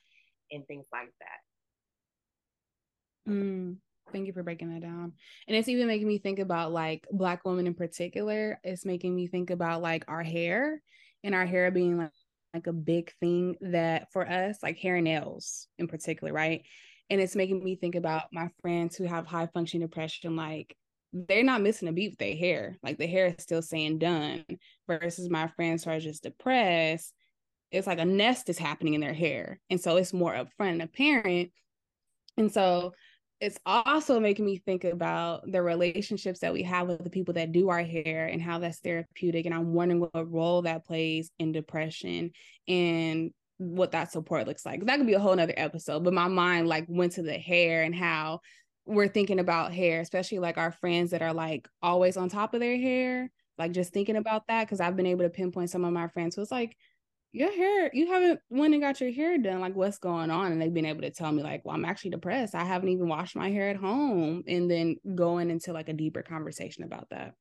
and 0.51 0.67
things 0.67 0.87
like 0.93 1.13
that. 1.21 3.33
Mm, 3.33 3.77
thank 4.13 4.27
you 4.27 4.33
for 4.33 4.43
breaking 4.43 4.73
that 4.73 4.83
down. 4.83 5.13
And 5.47 5.57
it's 5.57 5.69
even 5.69 5.87
making 5.87 6.09
me 6.09 6.19
think 6.19 6.39
about 6.39 6.73
like 6.73 7.07
black 7.11 7.45
women 7.45 7.67
in 7.67 7.75
particular. 7.75 8.61
It's 8.65 8.85
making 8.85 9.15
me 9.15 9.27
think 9.27 9.51
about 9.51 9.83
like 9.83 10.05
our 10.09 10.23
hair 10.23 10.83
and 11.25 11.35
our 11.35 11.47
hair 11.47 11.71
being 11.71 11.99
like 11.99 12.11
like 12.55 12.67
a 12.67 12.73
big 12.73 13.13
thing 13.21 13.57
that 13.61 14.11
for 14.13 14.29
us, 14.29 14.59
like 14.63 14.79
hair 14.79 14.97
and 14.97 15.05
nails 15.05 15.69
in 15.79 15.87
particular, 15.87 16.33
right? 16.33 16.63
And 17.11 17.21
it's 17.21 17.37
making 17.37 17.63
me 17.63 17.77
think 17.77 17.95
about 17.95 18.25
my 18.33 18.49
friends 18.63 18.97
who 18.97 19.05
have 19.05 19.27
high 19.27 19.49
functioning 19.53 19.87
depression, 19.87 20.37
like 20.37 20.75
they're 21.13 21.45
not 21.45 21.63
missing 21.63 21.89
a 21.89 21.93
beat 21.93 22.13
with 22.13 22.19
their 22.19 22.37
hair. 22.37 22.77
Like 22.83 22.99
the 22.99 23.07
hair 23.07 23.27
is 23.27 23.43
still 23.43 23.63
saying 23.63 23.99
done 23.99 24.45
versus 24.87 25.31
my 25.31 25.49
friends 25.49 25.85
who 25.85 25.91
are 25.91 26.01
just 26.01 26.23
depressed. 26.23 27.13
It's 27.71 27.87
like 27.87 27.99
a 27.99 28.05
nest 28.05 28.49
is 28.49 28.59
happening 28.59 28.95
in 28.95 29.01
their 29.01 29.15
hair. 29.15 29.61
And 29.71 29.81
so 29.81 29.97
it's 29.97 30.13
more 30.13 30.33
upfront 30.33 30.73
and 30.73 30.83
apparent. 30.83 31.51
And 32.37 32.53
so 32.53 32.95
it's 33.41 33.59
also 33.65 34.19
making 34.19 34.45
me 34.45 34.59
think 34.59 34.85
about 34.85 35.51
the 35.51 35.63
relationships 35.63 36.41
that 36.41 36.53
we 36.53 36.63
have 36.65 36.89
with 36.89 37.05
the 37.05 37.11
people 37.11 37.35
that 37.35 37.53
do 37.53 37.69
our 37.69 37.83
hair 37.83 38.27
and 38.27 38.43
how 38.43 38.59
that's 38.59 38.81
therapeutic. 38.81 39.47
And 39.47 39.55
I'm 39.55 39.73
wondering 39.73 40.01
what 40.01 40.33
role 40.33 40.63
that 40.63 40.85
plays 40.85 41.31
in 41.39 41.53
depression 41.53 42.33
and 42.67 43.31
what 43.59 43.93
that 43.93 44.11
support 44.11 44.47
looks 44.47 44.67
like. 44.67 44.85
That 44.85 44.97
could 44.97 45.07
be 45.07 45.15
a 45.15 45.21
whole 45.21 45.37
nother 45.37 45.55
episode, 45.57 46.03
but 46.03 46.15
my 46.15 46.27
mind 46.27 46.67
like 46.67 46.87
went 46.89 47.13
to 47.13 47.23
the 47.23 47.39
hair 47.39 47.83
and 47.83 47.95
how 47.95 48.41
we're 48.87 49.09
thinking 49.09 49.39
about 49.39 49.73
hair, 49.73 50.01
especially 50.01 50.41
like 50.41 50.59
our 50.59 50.73
friends 50.73 51.13
that 51.13 51.23
are 51.23 51.35
like 51.35 51.69
always 51.81 52.17
on 52.17 52.29
top 52.29 52.55
of 52.55 52.61
their 52.61 52.77
hair, 52.77 53.31
like 53.57 53.73
just 53.73 53.93
thinking 53.93 54.17
about 54.17 54.49
that. 54.49 54.69
Cause 54.69 54.81
I've 54.81 54.97
been 54.97 55.07
able 55.07 55.25
to 55.25 55.31
pinpoint 55.31 55.71
some 55.71 55.85
of 55.85 55.93
my 55.93 56.09
friends 56.09 56.35
who's 56.35 56.51
like, 56.51 56.77
your 57.33 57.53
hair, 57.53 57.91
you 57.93 58.07
haven't 58.09 58.41
went 58.51 58.75
and 58.75 58.83
got 58.83 59.01
your 59.01 59.13
hair 59.13 59.39
done. 59.39 59.61
Like, 59.61 59.77
what's 59.77 59.99
going 59.99 60.31
on? 60.31 60.53
And 60.53 60.61
they've 60.61 60.73
been 60.73 60.87
able 60.87 61.03
to 61.03 61.11
tell 61.11 61.31
me, 61.31 61.43
like, 61.43 61.65
well, 61.65 61.75
I'm 61.75 61.85
actually 61.85 62.11
depressed. 62.11 62.55
I 62.55 62.65
haven't 62.65 62.89
even 62.89 63.09
washed 63.09 63.37
my 63.37 63.51
hair 63.51 63.69
at 63.69 63.77
home. 63.77 64.45
And 64.47 64.71
then 64.71 64.97
going 65.15 65.51
into 65.51 65.73
like 65.73 65.89
a 65.89 65.93
deeper 65.93 66.23
conversation 66.23 66.85
about 66.85 67.11
that. 67.11 67.35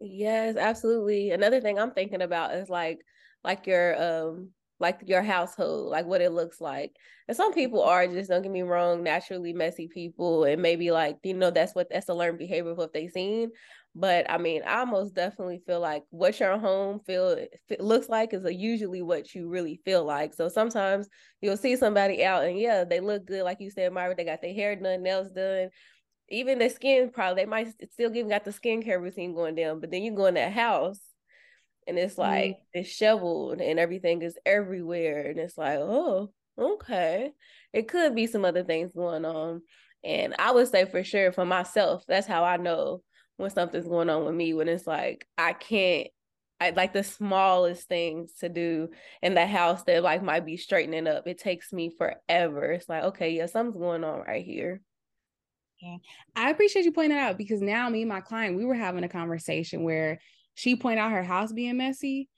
Yes, 0.00 0.56
absolutely. 0.56 1.30
Another 1.30 1.60
thing 1.60 1.78
I'm 1.78 1.92
thinking 1.92 2.22
about 2.22 2.54
is 2.54 2.68
like, 2.68 3.00
like 3.44 3.66
your 3.66 4.02
um 4.02 4.50
like 4.78 5.00
your 5.06 5.22
household, 5.22 5.90
like 5.90 6.06
what 6.06 6.20
it 6.20 6.32
looks 6.32 6.60
like. 6.60 6.94
And 7.28 7.36
some 7.36 7.52
people 7.54 7.82
are 7.82 8.06
just 8.06 8.28
don't 8.28 8.42
get 8.42 8.52
me 8.52 8.62
wrong, 8.62 9.02
naturally 9.02 9.52
messy 9.52 9.88
people, 9.88 10.44
and 10.44 10.60
maybe 10.60 10.90
like 10.90 11.18
you 11.22 11.34
know 11.34 11.50
that's 11.50 11.74
what 11.74 11.88
that's 11.90 12.08
a 12.08 12.14
learned 12.14 12.38
behavior 12.38 12.72
of 12.72 12.78
what 12.78 12.92
they've 12.92 13.10
seen. 13.10 13.50
But 13.98 14.30
I 14.30 14.36
mean, 14.36 14.60
I 14.66 14.84
most 14.84 15.14
definitely 15.14 15.62
feel 15.66 15.80
like 15.80 16.02
what 16.10 16.38
your 16.38 16.58
home 16.58 17.00
feel 17.06 17.34
looks 17.78 18.10
like 18.10 18.34
is 18.34 18.44
usually 18.46 19.00
what 19.00 19.34
you 19.34 19.48
really 19.48 19.80
feel 19.86 20.04
like. 20.04 20.34
So 20.34 20.50
sometimes 20.50 21.08
you'll 21.40 21.56
see 21.56 21.76
somebody 21.76 22.22
out 22.22 22.44
and 22.44 22.58
yeah, 22.58 22.84
they 22.84 23.00
look 23.00 23.24
good, 23.24 23.42
like 23.42 23.58
you 23.58 23.70
said, 23.70 23.90
Myra. 23.94 24.14
They 24.14 24.24
got 24.24 24.42
their 24.42 24.52
hair 24.52 24.76
done, 24.76 25.02
nails 25.02 25.30
done, 25.30 25.70
even 26.28 26.58
the 26.58 26.68
skin. 26.68 27.08
Probably 27.08 27.42
they 27.42 27.48
might 27.48 27.68
still 27.90 28.14
even 28.14 28.28
got 28.28 28.44
the 28.44 28.50
skincare 28.50 29.00
routine 29.00 29.34
going 29.34 29.54
down. 29.54 29.80
But 29.80 29.90
then 29.90 30.02
you 30.02 30.14
go 30.14 30.26
in 30.26 30.34
that 30.34 30.52
house 30.52 31.00
and 31.86 31.98
it's 31.98 32.18
like 32.18 32.56
mm. 32.56 32.82
disheveled 32.82 33.62
and 33.62 33.78
everything 33.78 34.20
is 34.20 34.36
everywhere, 34.44 35.30
and 35.30 35.38
it's 35.38 35.56
like, 35.56 35.78
oh, 35.78 36.30
okay, 36.58 37.32
it 37.72 37.88
could 37.88 38.14
be 38.14 38.26
some 38.26 38.44
other 38.44 38.62
things 38.62 38.92
going 38.92 39.24
on. 39.24 39.62
And 40.04 40.34
I 40.38 40.52
would 40.52 40.68
say 40.68 40.84
for 40.84 41.02
sure 41.02 41.32
for 41.32 41.46
myself, 41.46 42.04
that's 42.06 42.26
how 42.26 42.44
I 42.44 42.58
know 42.58 43.00
when 43.36 43.50
something's 43.50 43.88
going 43.88 44.10
on 44.10 44.24
with 44.24 44.34
me 44.34 44.54
when 44.54 44.68
it's 44.68 44.86
like 44.86 45.26
I 45.36 45.52
can't 45.52 46.08
I 46.60 46.70
like 46.70 46.92
the 46.94 47.04
smallest 47.04 47.86
things 47.86 48.32
to 48.40 48.48
do 48.48 48.88
in 49.20 49.34
the 49.34 49.46
house 49.46 49.82
that 49.84 50.02
like 50.02 50.22
might 50.22 50.46
be 50.46 50.56
straightening 50.56 51.06
up. 51.06 51.26
It 51.26 51.38
takes 51.38 51.72
me 51.72 51.90
forever. 51.90 52.72
It's 52.72 52.88
like, 52.88 53.04
okay, 53.04 53.30
yeah, 53.30 53.46
something's 53.46 53.76
going 53.76 54.04
on 54.04 54.20
right 54.20 54.44
here. 54.44 54.80
Yeah. 55.82 55.96
I 56.34 56.48
appreciate 56.48 56.86
you 56.86 56.92
pointing 56.92 57.16
that 57.16 57.30
out 57.30 57.38
because 57.38 57.60
now 57.60 57.90
me 57.90 58.02
and 58.02 58.08
my 58.08 58.22
client, 58.22 58.56
we 58.56 58.64
were 58.64 58.74
having 58.74 59.04
a 59.04 59.08
conversation 59.08 59.82
where 59.82 60.18
she 60.54 60.76
pointed 60.76 61.00
out 61.00 61.12
her 61.12 61.22
house 61.22 61.52
being 61.52 61.76
messy, 61.76 62.30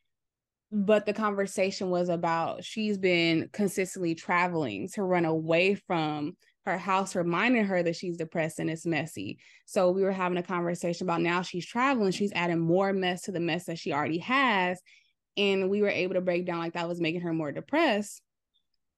but 0.72 1.06
the 1.06 1.12
conversation 1.12 1.88
was 1.88 2.08
about 2.08 2.64
she's 2.64 2.98
been 2.98 3.48
consistently 3.52 4.16
traveling 4.16 4.88
to 4.94 5.04
run 5.04 5.24
away 5.24 5.76
from 5.76 6.36
her 6.68 6.78
house 6.78 7.14
reminding 7.14 7.64
her 7.64 7.82
that 7.82 7.96
she's 7.96 8.16
depressed 8.16 8.58
and 8.58 8.70
it's 8.70 8.86
messy. 8.86 9.38
So 9.66 9.90
we 9.90 10.02
were 10.02 10.12
having 10.12 10.38
a 10.38 10.42
conversation 10.42 11.06
about 11.06 11.20
now 11.20 11.42
she's 11.42 11.66
traveling, 11.66 12.12
she's 12.12 12.32
adding 12.32 12.60
more 12.60 12.92
mess 12.92 13.22
to 13.22 13.32
the 13.32 13.40
mess 13.40 13.64
that 13.64 13.78
she 13.78 13.92
already 13.92 14.18
has. 14.18 14.80
And 15.36 15.70
we 15.70 15.82
were 15.82 15.88
able 15.88 16.14
to 16.14 16.20
break 16.20 16.46
down 16.46 16.58
like 16.58 16.74
that 16.74 16.88
was 16.88 17.00
making 17.00 17.20
her 17.22 17.32
more 17.32 17.52
depressed. 17.52 18.22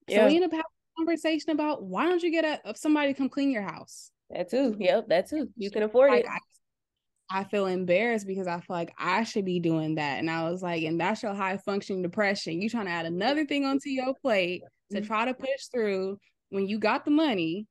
Yeah. 0.08 0.18
So 0.18 0.26
we 0.26 0.36
ended 0.36 0.50
up 0.50 0.52
having 0.52 0.64
a 0.64 0.98
conversation 0.98 1.50
about 1.50 1.82
why 1.82 2.06
don't 2.06 2.22
you 2.22 2.30
get 2.30 2.62
a 2.64 2.74
somebody 2.74 3.12
to 3.12 3.18
come 3.18 3.28
clean 3.28 3.50
your 3.50 3.62
house? 3.62 4.10
That 4.30 4.50
too. 4.50 4.76
Yep, 4.78 5.08
that 5.08 5.28
too. 5.28 5.48
You 5.56 5.70
can 5.70 5.82
afford 5.82 6.10
like, 6.10 6.24
it. 6.24 6.30
I, 6.30 7.40
I 7.40 7.44
feel 7.44 7.66
embarrassed 7.66 8.26
because 8.26 8.46
I 8.46 8.56
feel 8.56 8.76
like 8.76 8.92
I 8.98 9.24
should 9.24 9.44
be 9.44 9.60
doing 9.60 9.96
that. 9.96 10.18
And 10.18 10.30
I 10.30 10.50
was 10.50 10.62
like, 10.62 10.82
and 10.82 11.00
that's 11.00 11.22
your 11.22 11.34
high 11.34 11.58
functioning 11.58 12.02
depression. 12.02 12.60
You 12.60 12.68
trying 12.68 12.86
to 12.86 12.92
add 12.92 13.06
another 13.06 13.44
thing 13.44 13.64
onto 13.64 13.88
your 13.88 14.14
plate 14.14 14.62
to 14.90 14.98
mm-hmm. 14.98 15.06
try 15.06 15.24
to 15.26 15.34
push 15.34 15.66
through 15.72 16.18
when 16.50 16.68
you 16.68 16.78
got 16.78 17.04
the 17.04 17.10
money, 17.10 17.66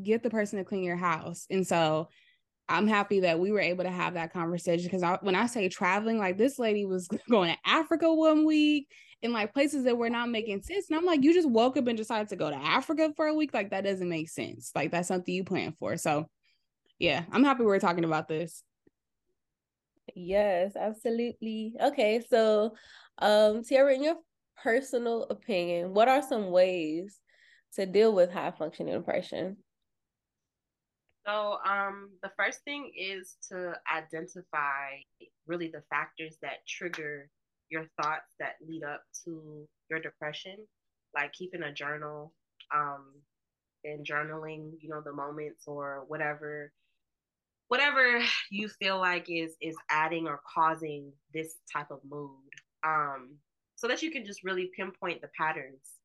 get 0.00 0.22
the 0.22 0.30
person 0.30 0.58
to 0.58 0.64
clean 0.64 0.84
your 0.84 0.96
house. 0.96 1.46
And 1.50 1.66
so 1.66 2.08
I'm 2.68 2.86
happy 2.86 3.20
that 3.20 3.40
we 3.40 3.50
were 3.50 3.60
able 3.60 3.84
to 3.84 3.90
have 3.90 4.14
that 4.14 4.32
conversation 4.32 4.90
because 4.90 5.18
when 5.22 5.34
I 5.34 5.46
say 5.46 5.68
traveling, 5.68 6.18
like 6.18 6.36
this 6.36 6.58
lady 6.58 6.84
was 6.84 7.08
going 7.30 7.52
to 7.52 7.58
Africa 7.64 8.12
one 8.12 8.44
week 8.44 8.88
in 9.22 9.32
like 9.32 9.54
places 9.54 9.84
that 9.84 9.96
were 9.96 10.10
not 10.10 10.28
making 10.28 10.62
sense. 10.62 10.86
And 10.88 10.98
I'm 10.98 11.04
like, 11.04 11.24
you 11.24 11.32
just 11.32 11.48
woke 11.48 11.76
up 11.76 11.86
and 11.86 11.96
decided 11.96 12.28
to 12.28 12.36
go 12.36 12.50
to 12.50 12.56
Africa 12.56 13.12
for 13.16 13.26
a 13.26 13.34
week. 13.34 13.54
Like 13.54 13.70
that 13.70 13.84
doesn't 13.84 14.08
make 14.08 14.28
sense. 14.28 14.70
Like 14.74 14.90
that's 14.92 15.08
something 15.08 15.34
you 15.34 15.44
plan 15.44 15.72
for. 15.78 15.96
So 15.96 16.26
yeah, 16.98 17.24
I'm 17.32 17.44
happy 17.44 17.64
we're 17.64 17.80
talking 17.80 18.04
about 18.04 18.28
this. 18.28 18.62
Yes, 20.14 20.72
absolutely. 20.76 21.74
Okay, 21.80 22.22
so 22.28 22.74
um 23.18 23.62
Tierra, 23.64 23.94
in 23.94 24.04
your 24.04 24.16
personal 24.62 25.24
opinion, 25.30 25.94
what 25.94 26.08
are 26.08 26.22
some 26.22 26.50
ways 26.50 27.18
to 27.74 27.86
deal 27.86 28.12
with 28.12 28.30
high 28.30 28.50
functioning 28.50 28.94
depression? 28.94 29.56
So, 31.26 31.58
um, 31.68 32.10
the 32.22 32.30
first 32.38 32.60
thing 32.64 32.90
is 32.98 33.36
to 33.50 33.74
identify 33.94 35.00
really 35.46 35.68
the 35.68 35.82
factors 35.90 36.36
that 36.42 36.66
trigger 36.66 37.28
your 37.70 37.86
thoughts 38.00 38.32
that 38.40 38.54
lead 38.66 38.82
up 38.82 39.02
to 39.24 39.66
your 39.90 40.00
depression, 40.00 40.56
like 41.14 41.32
keeping 41.32 41.62
a 41.62 41.72
journal, 41.72 42.32
um, 42.74 43.12
and 43.84 44.06
journaling, 44.06 44.72
you 44.80 44.88
know, 44.88 45.02
the 45.04 45.12
moments 45.12 45.64
or 45.66 46.04
whatever, 46.08 46.72
whatever 47.68 48.22
you 48.50 48.68
feel 48.68 48.98
like 48.98 49.26
is 49.28 49.54
is 49.60 49.76
adding 49.90 50.26
or 50.26 50.40
causing 50.54 51.12
this 51.34 51.56
type 51.70 51.90
of 51.90 52.00
mood, 52.08 52.30
um, 52.86 53.36
so 53.76 53.86
that 53.86 54.02
you 54.02 54.10
can 54.10 54.24
just 54.24 54.44
really 54.44 54.70
pinpoint 54.74 55.20
the 55.20 55.28
patterns 55.36 55.97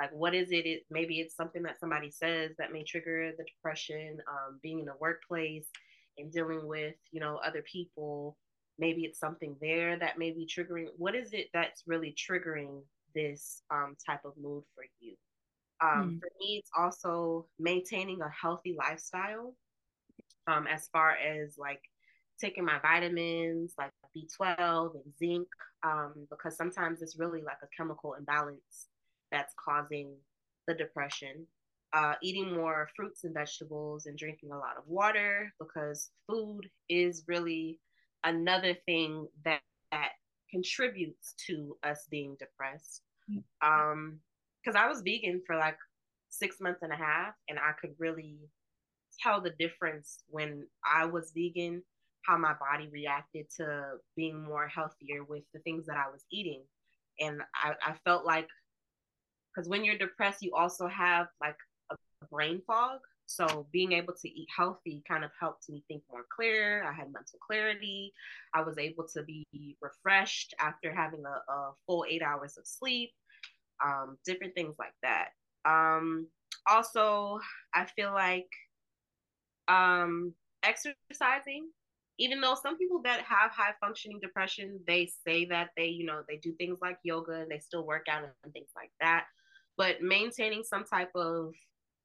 like 0.00 0.10
what 0.12 0.34
is 0.34 0.50
it, 0.50 0.64
it 0.64 0.86
maybe 0.90 1.20
it's 1.20 1.36
something 1.36 1.62
that 1.62 1.78
somebody 1.78 2.10
says 2.10 2.52
that 2.56 2.72
may 2.72 2.82
trigger 2.82 3.32
the 3.36 3.44
depression 3.44 4.16
um, 4.26 4.58
being 4.62 4.80
in 4.80 4.88
a 4.88 4.96
workplace 4.98 5.66
and 6.16 6.32
dealing 6.32 6.66
with 6.66 6.94
you 7.12 7.20
know 7.20 7.38
other 7.46 7.62
people. 7.70 8.38
Maybe 8.78 9.02
it's 9.02 9.20
something 9.20 9.56
there 9.60 9.98
that 9.98 10.18
may 10.18 10.30
be 10.30 10.48
triggering. 10.48 10.86
What 10.96 11.14
is 11.14 11.34
it 11.34 11.48
that's 11.52 11.82
really 11.86 12.16
triggering 12.16 12.80
this 13.14 13.62
um, 13.70 13.94
type 14.06 14.24
of 14.24 14.32
mood 14.40 14.64
for 14.74 14.84
you? 15.00 15.16
Um, 15.82 16.16
mm. 16.16 16.20
for 16.20 16.28
me 16.40 16.56
it's 16.58 16.70
also 16.76 17.46
maintaining 17.58 18.20
a 18.22 18.30
healthy 18.30 18.74
lifestyle 18.78 19.54
um, 20.46 20.66
as 20.66 20.88
far 20.88 21.12
as 21.12 21.56
like 21.58 21.80
taking 22.38 22.64
my 22.66 22.78
vitamins 22.80 23.72
like 23.78 23.90
b12 24.14 24.94
and 24.94 25.14
zinc 25.18 25.48
um, 25.82 26.12
because 26.30 26.54
sometimes 26.54 27.00
it's 27.00 27.18
really 27.18 27.40
like 27.40 27.56
a 27.62 27.66
chemical 27.74 28.12
imbalance 28.12 28.89
that's 29.30 29.54
causing 29.62 30.14
the 30.66 30.74
depression. 30.74 31.46
Uh, 31.92 32.14
eating 32.22 32.54
more 32.54 32.88
fruits 32.94 33.24
and 33.24 33.34
vegetables 33.34 34.06
and 34.06 34.16
drinking 34.16 34.52
a 34.52 34.56
lot 34.56 34.76
of 34.78 34.84
water 34.86 35.52
because 35.58 36.10
food 36.28 36.60
is 36.88 37.24
really 37.26 37.80
another 38.22 38.76
thing 38.86 39.26
that, 39.44 39.60
that 39.90 40.10
contributes 40.50 41.34
to 41.46 41.76
us 41.82 42.06
being 42.10 42.36
depressed. 42.38 43.02
Mm-hmm. 43.28 43.68
Um, 43.68 44.20
because 44.62 44.80
I 44.80 44.86
was 44.86 45.02
vegan 45.02 45.40
for 45.46 45.56
like 45.56 45.78
six 46.28 46.60
months 46.60 46.80
and 46.82 46.92
a 46.92 46.96
half, 46.96 47.34
and 47.48 47.58
I 47.58 47.72
could 47.80 47.94
really 47.98 48.38
tell 49.22 49.40
the 49.40 49.54
difference 49.58 50.22
when 50.28 50.66
I 50.84 51.06
was 51.06 51.32
vegan, 51.34 51.82
how 52.26 52.36
my 52.36 52.52
body 52.52 52.88
reacted 52.92 53.46
to 53.56 53.94
being 54.16 54.42
more 54.42 54.68
healthier 54.68 55.24
with 55.26 55.42
the 55.54 55.60
things 55.60 55.86
that 55.86 55.96
I 55.96 56.10
was 56.10 56.24
eating. 56.30 56.62
And 57.18 57.40
I, 57.54 57.72
I 57.84 57.94
felt 58.04 58.24
like 58.24 58.48
because 59.54 59.68
when 59.68 59.84
you're 59.84 59.98
depressed, 59.98 60.42
you 60.42 60.52
also 60.54 60.86
have 60.86 61.26
like 61.40 61.56
a, 61.90 61.96
brain 62.30 62.60
fog. 62.66 63.00
So 63.26 63.66
being 63.72 63.92
able 63.92 64.12
to 64.12 64.28
eat 64.28 64.48
healthy 64.54 65.02
kind 65.08 65.24
of 65.24 65.30
helped 65.40 65.68
me 65.70 65.82
think 65.88 66.02
more 66.10 66.26
clear. 66.34 66.84
I 66.84 66.92
had 66.92 67.06
mental 67.06 67.38
clarity. 67.46 68.12
I 68.54 68.62
was 68.62 68.76
able 68.76 69.06
to 69.14 69.22
be 69.22 69.46
refreshed 69.80 70.54
after 70.60 70.94
having 70.94 71.22
a, 71.24 71.52
a 71.52 71.72
full 71.86 72.04
eight 72.08 72.22
hours 72.22 72.58
of 72.58 72.66
sleep. 72.66 73.10
Um, 73.84 74.18
different 74.26 74.54
things 74.54 74.74
like 74.78 74.92
that. 75.02 75.28
Um, 75.64 76.26
also, 76.66 77.40
I 77.74 77.86
feel 77.86 78.12
like 78.12 78.50
um, 79.68 80.34
exercising 80.62 81.70
even 82.18 82.40
though 82.42 82.54
some 82.54 82.76
people 82.76 83.00
that 83.02 83.20
have 83.22 83.50
high 83.50 83.72
functioning 83.80 84.20
depression 84.20 84.78
they 84.86 85.10
say 85.26 85.46
that 85.46 85.70
they 85.76 85.86
you 85.86 86.04
know 86.04 86.22
they 86.28 86.36
do 86.36 86.52
things 86.52 86.78
like 86.82 86.98
yoga 87.02 87.32
and 87.32 87.50
they 87.50 87.58
still 87.58 87.86
work 87.86 88.06
out 88.10 88.22
and 88.22 88.52
things 88.52 88.68
like 88.76 88.90
that 89.00 89.24
but 89.80 90.02
maintaining 90.02 90.62
some 90.62 90.84
type 90.84 91.08
of 91.14 91.54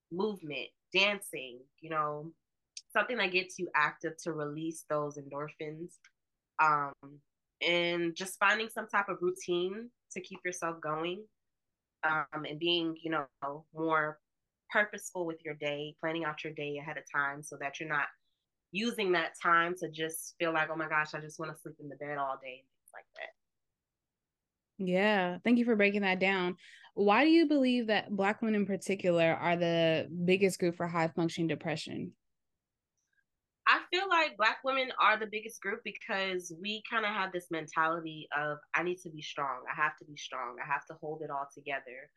movement, 0.10 0.70
dancing, 0.94 1.60
you 1.82 1.90
know, 1.90 2.32
something 2.94 3.18
that 3.18 3.34
gets 3.34 3.60
you 3.60 3.68
active 3.76 4.14
to 4.24 4.32
release 4.32 4.86
those 4.90 5.18
endorphins. 5.18 5.96
Um, 6.64 6.94
and 7.62 8.16
just 8.16 8.40
finding 8.40 8.70
some 8.70 8.88
type 8.88 9.10
of 9.10 9.18
routine 9.20 9.90
to 10.14 10.22
keep 10.22 10.40
yourself 10.46 10.80
going 10.80 11.26
um, 12.08 12.46
and 12.50 12.58
being, 12.60 12.96
you 13.04 13.12
know, 13.12 13.26
more 13.76 14.20
purposeful 14.72 15.26
with 15.26 15.44
your 15.44 15.56
day, 15.56 15.98
planning 16.00 16.24
out 16.24 16.46
your 16.46 16.54
day 16.54 16.78
ahead 16.78 16.98
of 16.98 17.04
time 17.14 17.44
so 17.44 17.58
that 17.60 17.82
you're 17.82 17.90
not 17.90 18.08
using 18.72 19.12
that 19.12 19.34
time 19.44 19.76
to 19.82 19.92
just 19.92 20.36
feel 20.40 20.54
like, 20.54 20.70
oh 20.72 20.78
my 20.78 20.88
gosh, 20.88 21.14
I 21.14 21.20
just 21.20 21.40
want 21.40 21.54
to 21.54 21.62
sleep 21.62 21.76
in 21.82 21.90
the 21.90 21.98
bed 21.98 22.18
all 22.18 22.40
day 22.42 22.64
like 22.94 23.04
that. 23.18 23.45
Yeah, 24.78 25.38
thank 25.44 25.58
you 25.58 25.66
for 25.66 25.76
breaking 25.76 26.02
that 26.02 26.20
down. 26.20 26.58
Why 26.96 27.24
do 27.24 27.30
you 27.30 27.48
believe 27.48 27.88
that 27.88 28.16
Black 28.16 28.42
women 28.42 28.56
in 28.56 28.66
particular 28.66 29.34
are 29.34 29.56
the 29.56 30.10
biggest 30.26 30.60
group 30.60 30.76
for 30.78 30.88
high 30.88 31.10
functioning 31.10 31.48
depression? 31.48 32.14
I 33.68 33.80
feel 33.92 34.08
like 34.08 34.38
Black 34.38 34.60
women 34.64 34.90
are 35.00 35.18
the 35.18 35.26
biggest 35.26 35.62
group 35.62 35.82
because 35.84 36.54
we 36.62 36.84
kind 36.90 37.04
of 37.04 37.12
have 37.12 37.32
this 37.32 37.48
mentality 37.50 38.28
of 38.38 38.60
I 38.76 38.84
need 38.84 39.00
to 39.00 39.10
be 39.10 39.22
strong. 39.22 39.64
I 39.72 39.76
have 39.82 39.98
to 39.98 40.06
be 40.06 40.16
strong. 40.16 40.58
I 40.64 40.72
have 40.72 40.86
to 40.88 40.94
hold 41.02 41.22
it 41.24 41.32
all 41.32 41.48
together. 41.54 42.10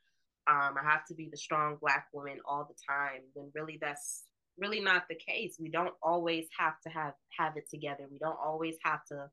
Um, 0.46 0.74
I 0.80 0.84
have 0.84 1.04
to 1.06 1.14
be 1.14 1.28
the 1.30 1.36
strong 1.36 1.78
Black 1.80 2.06
woman 2.12 2.38
all 2.46 2.68
the 2.68 2.76
time. 2.86 3.22
When 3.32 3.50
really 3.54 3.78
that's 3.80 4.24
really 4.58 4.80
not 4.80 5.04
the 5.08 5.14
case. 5.14 5.56
We 5.58 5.70
don't 5.70 5.94
always 6.02 6.46
have 6.58 6.80
to 6.82 6.90
have 6.90 7.14
have 7.38 7.56
it 7.56 7.68
together. 7.70 8.04
We 8.10 8.18
don't 8.18 8.38
always 8.42 8.76
have 8.84 9.04
to 9.06 9.28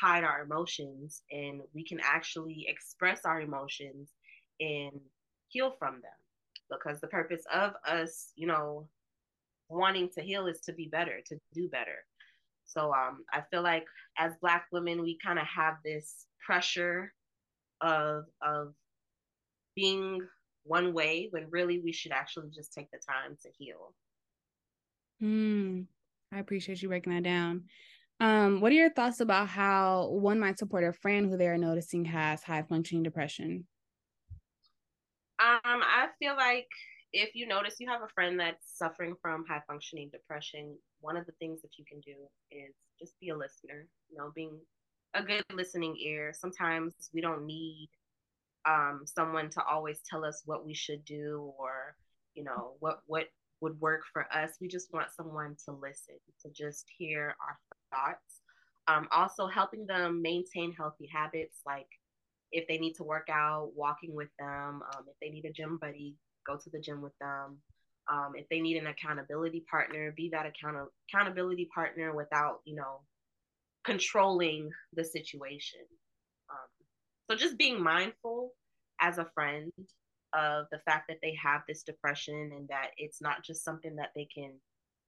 hide 0.00 0.24
our 0.24 0.42
emotions, 0.42 1.22
and 1.30 1.60
we 1.74 1.84
can 1.84 2.00
actually 2.02 2.66
express 2.68 3.24
our 3.24 3.40
emotions 3.40 4.10
and 4.60 5.00
heal 5.48 5.74
from 5.78 5.94
them 5.94 6.12
because 6.70 7.00
the 7.00 7.06
purpose 7.08 7.42
of 7.52 7.72
us 7.86 8.32
you 8.36 8.46
know 8.46 8.86
wanting 9.68 10.08
to 10.08 10.20
heal 10.20 10.46
is 10.46 10.60
to 10.60 10.72
be 10.72 10.88
better 10.90 11.20
to 11.26 11.36
do 11.52 11.68
better 11.68 12.04
so 12.64 12.92
um, 12.92 13.24
i 13.32 13.40
feel 13.50 13.62
like 13.62 13.84
as 14.18 14.32
black 14.40 14.66
women 14.72 15.02
we 15.02 15.18
kind 15.24 15.38
of 15.38 15.46
have 15.46 15.74
this 15.84 16.26
pressure 16.44 17.12
of 17.80 18.24
of 18.42 18.72
being 19.74 20.20
one 20.64 20.92
way 20.92 21.28
when 21.30 21.46
really 21.50 21.80
we 21.80 21.92
should 21.92 22.12
actually 22.12 22.50
just 22.54 22.72
take 22.72 22.90
the 22.90 22.98
time 22.98 23.36
to 23.42 23.48
heal 23.58 23.94
mm, 25.22 25.86
i 26.32 26.38
appreciate 26.38 26.82
you 26.82 26.88
breaking 26.88 27.14
that 27.14 27.22
down 27.22 27.64
um, 28.22 28.60
what 28.60 28.70
are 28.70 28.74
your 28.74 28.92
thoughts 28.92 29.20
about 29.20 29.48
how 29.48 30.08
one 30.10 30.38
might 30.38 30.58
support 30.58 30.84
a 30.84 30.92
friend 30.92 31.30
who 31.30 31.38
they 31.38 31.48
are 31.48 31.56
noticing 31.56 32.04
has 32.04 32.42
high 32.42 32.62
functioning 32.62 33.02
depression 33.02 33.66
um, 35.40 35.80
I 35.82 36.08
feel 36.18 36.36
like 36.36 36.68
if 37.14 37.34
you 37.34 37.46
notice 37.46 37.76
you 37.78 37.88
have 37.88 38.02
a 38.02 38.12
friend 38.14 38.38
that's 38.38 38.76
suffering 38.76 39.14
from 39.22 39.44
high 39.48 39.62
functioning 39.66 40.10
depression, 40.12 40.76
one 41.00 41.16
of 41.16 41.24
the 41.24 41.32
things 41.40 41.62
that 41.62 41.78
you 41.78 41.84
can 41.86 41.98
do 42.00 42.14
is 42.50 42.74
just 42.98 43.18
be 43.20 43.30
a 43.30 43.36
listener, 43.36 43.86
you 44.10 44.18
know, 44.18 44.30
being 44.34 44.60
a 45.14 45.22
good 45.22 45.42
listening 45.52 45.96
ear. 45.98 46.34
Sometimes 46.38 46.92
we 47.14 47.22
don't 47.22 47.46
need 47.46 47.88
um, 48.68 49.02
someone 49.06 49.48
to 49.50 49.62
always 49.64 50.00
tell 50.08 50.26
us 50.26 50.42
what 50.44 50.66
we 50.66 50.74
should 50.74 51.04
do 51.06 51.52
or, 51.58 51.96
you 52.34 52.44
know, 52.44 52.74
what, 52.80 53.00
what 53.06 53.24
would 53.60 53.80
work 53.80 54.02
for 54.12 54.26
us. 54.32 54.52
We 54.60 54.68
just 54.68 54.92
want 54.92 55.12
someone 55.14 55.56
to 55.66 55.72
listen, 55.72 56.16
to 56.42 56.50
just 56.50 56.86
hear 56.96 57.34
our 57.40 57.58
thoughts. 57.90 58.40
Um, 58.88 59.08
also 59.12 59.46
helping 59.46 59.86
them 59.86 60.22
maintain 60.22 60.72
healthy 60.72 61.08
habits 61.12 61.60
like 61.66 61.86
if 62.52 62.66
they 62.66 62.78
need 62.78 62.94
to 62.94 63.04
work 63.04 63.28
out, 63.30 63.70
walking 63.76 64.14
with 64.14 64.30
them. 64.38 64.82
Um, 64.94 65.04
if 65.06 65.14
they 65.20 65.30
need 65.30 65.44
a 65.44 65.52
gym 65.52 65.78
buddy, 65.80 66.16
go 66.46 66.56
to 66.56 66.70
the 66.70 66.80
gym 66.80 67.00
with 67.00 67.16
them. 67.20 67.58
Um, 68.10 68.32
if 68.34 68.48
they 68.48 68.60
need 68.60 68.76
an 68.76 68.88
accountability 68.88 69.64
partner, 69.70 70.12
be 70.16 70.30
that 70.30 70.46
account- 70.46 70.90
accountability 71.08 71.68
partner 71.72 72.14
without, 72.14 72.60
you 72.64 72.74
know, 72.74 73.02
controlling 73.84 74.70
the 74.94 75.04
situation. 75.04 75.80
Um, 76.50 76.86
so 77.30 77.36
just 77.36 77.56
being 77.56 77.80
mindful 77.80 78.52
as 79.00 79.18
a 79.18 79.30
friend 79.34 79.72
of 80.32 80.66
the 80.70 80.78
fact 80.80 81.08
that 81.08 81.18
they 81.22 81.34
have 81.42 81.62
this 81.66 81.82
depression 81.82 82.52
and 82.56 82.68
that 82.68 82.90
it's 82.96 83.20
not 83.20 83.44
just 83.44 83.64
something 83.64 83.96
that 83.96 84.10
they 84.14 84.28
can 84.32 84.52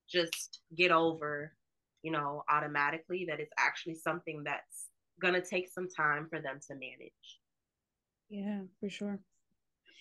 just 0.09 0.61
get 0.77 0.91
over, 0.91 1.53
you 2.03 2.11
know, 2.11 2.43
automatically, 2.51 3.27
that 3.29 3.41
it's 3.41 3.53
actually 3.59 3.95
something 3.95 4.43
that's 4.45 4.89
going 5.21 5.35
to 5.35 5.41
take 5.41 5.69
some 5.69 5.89
time 5.89 6.27
for 6.29 6.41
them 6.41 6.59
to 6.69 6.75
manage. 6.75 7.41
Yeah, 8.29 8.61
for 8.81 8.89
sure. 8.89 9.21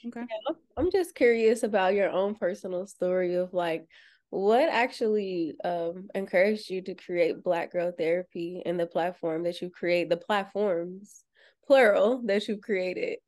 Okay. 0.05 0.21
Yeah, 0.21 0.55
I'm 0.77 0.91
just 0.91 1.15
curious 1.15 1.63
about 1.63 1.93
your 1.93 2.09
own 2.09 2.35
personal 2.35 2.87
story 2.87 3.35
of 3.35 3.53
like 3.53 3.87
what 4.29 4.69
actually 4.69 5.55
um, 5.63 6.07
encouraged 6.15 6.69
you 6.69 6.81
to 6.83 6.95
create 6.95 7.43
Black 7.43 7.71
Girl 7.71 7.91
Therapy 7.91 8.63
and 8.65 8.79
the 8.79 8.87
platform 8.87 9.43
that 9.43 9.61
you 9.61 9.69
create, 9.69 10.09
the 10.09 10.17
platforms, 10.17 11.23
plural, 11.67 12.21
that 12.25 12.47
you've 12.47 12.61
created? 12.61 13.19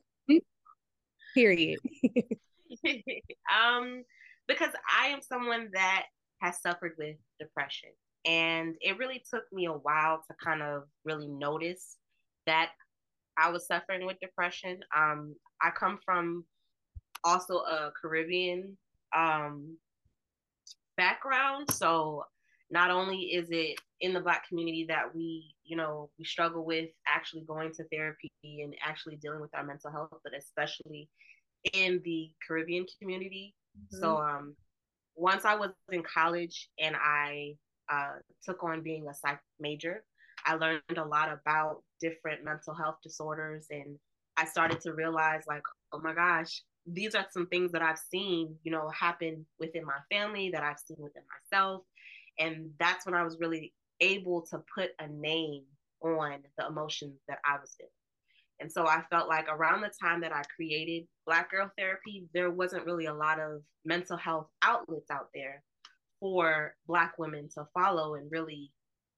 Period. 1.33 1.79
um, 2.83 4.03
because 4.47 4.71
I 5.01 5.07
am 5.07 5.21
someone 5.21 5.69
that 5.73 6.05
has 6.41 6.61
suffered 6.61 6.93
with 6.97 7.15
depression. 7.39 7.89
And 8.25 8.75
it 8.81 8.97
really 8.97 9.23
took 9.31 9.43
me 9.51 9.65
a 9.65 9.73
while 9.73 10.23
to 10.27 10.35
kind 10.43 10.61
of 10.61 10.83
really 11.03 11.27
notice 11.27 11.97
that 12.45 12.71
I 13.37 13.49
was 13.49 13.67
suffering 13.67 14.05
with 14.05 14.19
depression. 14.21 14.79
Um, 14.95 15.35
I 15.61 15.71
come 15.71 15.99
from 16.05 16.45
also 17.23 17.59
a 17.59 17.91
Caribbean 17.99 18.77
um, 19.15 19.77
background. 20.97 21.71
So 21.71 22.23
not 22.73 22.89
only 22.89 23.17
is 23.17 23.49
it 23.51 23.77
in 24.01 24.13
the 24.13 24.19
black 24.19 24.47
community 24.47 24.85
that 24.89 25.13
we, 25.13 25.53
you 25.63 25.77
know, 25.77 26.09
we 26.17 26.25
struggle 26.25 26.65
with 26.65 26.89
actually 27.07 27.43
going 27.43 27.71
to 27.73 27.83
therapy 27.91 28.31
and 28.43 28.73
actually 28.83 29.15
dealing 29.17 29.39
with 29.39 29.53
our 29.53 29.63
mental 29.63 29.91
health, 29.91 30.09
but 30.23 30.33
especially 30.35 31.07
in 31.73 32.01
the 32.03 32.31
Caribbean 32.45 32.85
community. 32.99 33.53
Mm-hmm. 33.77 34.01
So 34.01 34.17
um 34.17 34.55
once 35.15 35.45
I 35.45 35.55
was 35.55 35.69
in 35.91 36.01
college 36.01 36.69
and 36.79 36.95
I 36.95 37.53
uh, 37.91 38.15
took 38.43 38.63
on 38.63 38.81
being 38.81 39.07
a 39.07 39.13
psych 39.13 39.39
major, 39.59 40.03
I 40.43 40.55
learned 40.55 40.81
a 40.97 41.05
lot 41.05 41.31
about 41.31 41.83
different 42.01 42.43
mental 42.43 42.73
health 42.73 42.97
disorders 43.03 43.67
and 43.69 43.97
I 44.37 44.45
started 44.45 44.81
to 44.81 44.93
realize 44.93 45.43
like, 45.47 45.61
oh 45.91 45.99
my 45.99 46.15
gosh, 46.15 46.63
these 46.87 47.13
are 47.13 47.25
some 47.29 47.47
things 47.47 47.71
that 47.71 47.83
I've 47.83 47.99
seen, 47.99 48.55
you 48.63 48.71
know, 48.71 48.89
happen 48.89 49.45
within 49.59 49.85
my 49.85 49.99
family, 50.11 50.49
that 50.51 50.63
I've 50.63 50.79
seen 50.79 50.97
within 50.99 51.23
myself. 51.51 51.83
And 52.39 52.71
that's 52.79 53.05
when 53.05 53.15
I 53.15 53.23
was 53.23 53.37
really 53.39 53.73
able 54.01 54.41
to 54.51 54.61
put 54.73 54.91
a 54.99 55.07
name 55.07 55.63
on 56.01 56.39
the 56.57 56.67
emotions 56.67 57.19
that 57.27 57.39
I 57.45 57.59
was 57.59 57.75
feeling. 57.77 57.91
And 58.59 58.71
so 58.71 58.87
I 58.87 59.03
felt 59.09 59.27
like 59.27 59.47
around 59.49 59.81
the 59.81 59.91
time 60.01 60.21
that 60.21 60.33
I 60.33 60.43
created 60.55 61.07
Black 61.25 61.51
Girl 61.51 61.71
Therapy, 61.77 62.25
there 62.33 62.51
wasn't 62.51 62.85
really 62.85 63.07
a 63.07 63.13
lot 63.13 63.39
of 63.39 63.61
mental 63.83 64.17
health 64.17 64.47
outlets 64.61 65.09
out 65.11 65.29
there 65.33 65.63
for 66.19 66.75
Black 66.87 67.17
women 67.17 67.49
to 67.55 67.65
follow 67.73 68.15
and 68.15 68.31
really, 68.31 68.71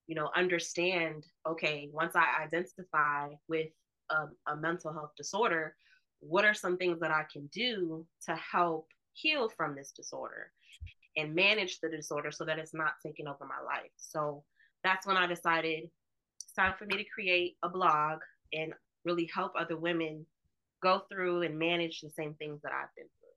you 0.07 0.15
know, 0.15 0.29
understand 0.35 1.25
okay, 1.47 1.89
once 1.91 2.15
I 2.15 2.43
identify 2.43 3.29
with 3.47 3.67
a, 4.09 4.25
a 4.51 4.55
mental 4.55 4.93
health 4.93 5.11
disorder, 5.17 5.75
what 6.19 6.45
are 6.45 6.53
some 6.53 6.77
things 6.77 6.99
that 7.01 7.11
I 7.11 7.25
can 7.31 7.47
do 7.53 8.05
to 8.27 8.35
help 8.35 8.87
heal 9.13 9.49
from 9.49 9.75
this 9.75 9.91
disorder 9.91 10.51
and 11.17 11.33
manage 11.35 11.79
the 11.79 11.89
disorder 11.89 12.31
so 12.31 12.45
that 12.45 12.59
it's 12.59 12.73
not 12.73 12.93
taking 13.05 13.27
over 13.27 13.45
my 13.45 13.63
life. 13.65 13.91
So 13.97 14.43
that's 14.83 15.07
when 15.07 15.17
I 15.17 15.27
decided 15.27 15.89
it's 16.43 16.53
time 16.53 16.73
for 16.77 16.85
me 16.85 16.97
to 16.97 17.05
create 17.13 17.57
a 17.63 17.69
blog 17.69 18.19
and 18.53 18.73
really 19.03 19.29
help 19.33 19.53
other 19.57 19.77
women 19.77 20.25
go 20.81 21.01
through 21.11 21.43
and 21.43 21.57
manage 21.57 22.01
the 22.01 22.09
same 22.09 22.33
things 22.35 22.61
that 22.63 22.71
I've 22.71 22.93
been 22.95 23.05
through. 23.19 23.29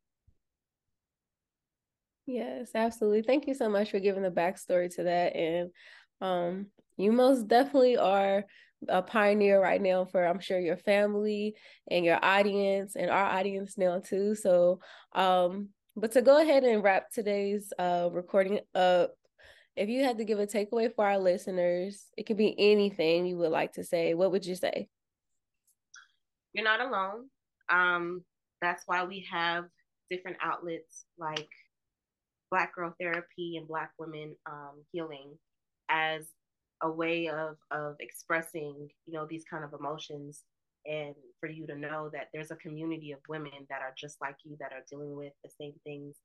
Yes, 2.35 2.71
absolutely. 2.75 3.23
Thank 3.23 3.47
you 3.47 3.55
so 3.55 3.71
much 3.71 3.91
for 3.91 4.01
giving 4.01 4.23
the 4.23 4.31
backstory 4.31 4.95
to 4.97 5.05
that. 5.05 5.35
And 5.35 5.71
um, 6.21 6.67
you 6.99 7.13
most 7.13 7.49
definitely 7.49 7.97
are 7.97 8.45
a 8.87 9.03
pioneer 9.03 9.61
right 9.61 9.81
now 9.81 10.05
for 10.05 10.25
I'm 10.25 10.39
sure 10.39 10.59
your 10.59 10.77
family 10.77 11.57
and 11.91 12.05
your 12.05 12.23
audience 12.23 12.97
and 12.97 13.11
our 13.11 13.25
audience 13.25 13.77
now 13.77 13.99
too. 13.99 14.35
So 14.35 14.81
um 15.15 15.71
but 15.99 16.13
to 16.13 16.23
go 16.23 16.41
ahead 16.41 16.65
and 16.65 16.83
wrap 16.83 17.11
today's 17.11 17.73
uh 17.79 18.09
recording 18.13 18.61
up, 18.75 19.15
if 19.77 19.89
you 19.89 20.05
had 20.05 20.19
to 20.19 20.25
give 20.25 20.39
a 20.39 20.47
takeaway 20.47 20.93
for 20.95 21.07
our 21.07 21.19
listeners, 21.19 22.07
it 22.17 22.25
could 22.25 22.37
be 22.37 22.55
anything 22.59 23.27
you 23.27 23.37
would 23.39 23.51
like 23.51 23.73
to 23.73 23.85
say. 23.85 24.15
What 24.15 24.31
would 24.33 24.47
you 24.47 24.55
say? 24.55 24.89
You're 26.53 26.65
not 26.65 26.81
alone. 26.81 27.29
Um 27.69 28.25
that's 28.61 28.85
why 28.87 29.05
we 29.05 29.27
have 29.31 29.65
different 30.11 30.39
outlets 30.43 31.05
like 31.19 31.49
Black 32.51 32.75
Girl 32.75 32.95
Therapy 32.99 33.57
and 33.57 33.69
Black 33.69 33.93
Women 33.99 34.35
um, 34.47 34.83
Healing 34.93 35.37
as 35.89 36.29
a 36.83 36.91
way 36.91 37.29
of 37.29 37.57
of 37.71 37.97
expressing 38.01 38.89
you 39.07 39.13
know 39.13 39.27
these 39.27 39.45
kind 39.51 39.65
of 39.65 39.73
emotions 39.79 40.45
and 40.89 41.15
for 41.41 41.49
you 41.49 41.67
to 41.67 41.77
know 41.77 42.11
that 42.13 42.29
there's 42.33 42.51
a 42.51 42.57
community 42.57 43.13
of 43.13 43.21
women 43.29 43.53
that 43.69 43.83
are 43.83 43.95
just 43.97 44.21
like 44.21 44.37
you 44.45 44.57
that 44.59 44.73
are 44.73 44.85
dealing 44.91 45.15
with 45.15 45.33
the 45.45 45.51
same 45.61 45.75
things 45.85 46.17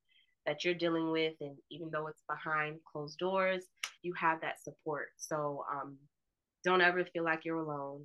that 0.45 0.63
you're 0.63 0.73
dealing 0.73 1.11
with 1.11 1.33
and 1.41 1.55
even 1.69 1.89
though 1.91 2.07
it's 2.07 2.23
behind 2.27 2.79
closed 2.91 3.17
doors 3.19 3.65
you 4.03 4.13
have 4.13 4.41
that 4.41 4.61
support. 4.61 5.07
So 5.17 5.65
um, 5.71 5.97
don't 6.63 6.81
ever 6.81 7.03
feel 7.05 7.23
like 7.23 7.45
you're 7.45 7.59
alone. 7.59 8.03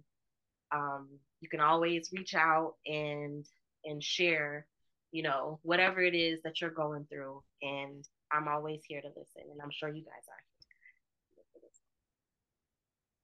Um, 0.73 1.09
you 1.41 1.49
can 1.49 1.61
always 1.61 2.11
reach 2.13 2.35
out 2.35 2.75
and 2.87 3.45
and 3.85 4.03
share 4.03 4.67
you 5.13 5.23
know 5.23 5.59
whatever 5.63 6.01
it 6.01 6.15
is 6.15 6.41
that 6.43 6.61
you're 6.61 6.69
going 6.69 7.07
through 7.09 7.41
and 7.63 8.05
i'm 8.33 8.49
always 8.49 8.81
here 8.87 9.01
to 9.01 9.09
listen 9.09 9.49
and 9.51 9.61
i'm 9.63 9.71
sure 9.71 9.89
you 9.89 10.03
guys 10.03 10.27
are 10.29 10.58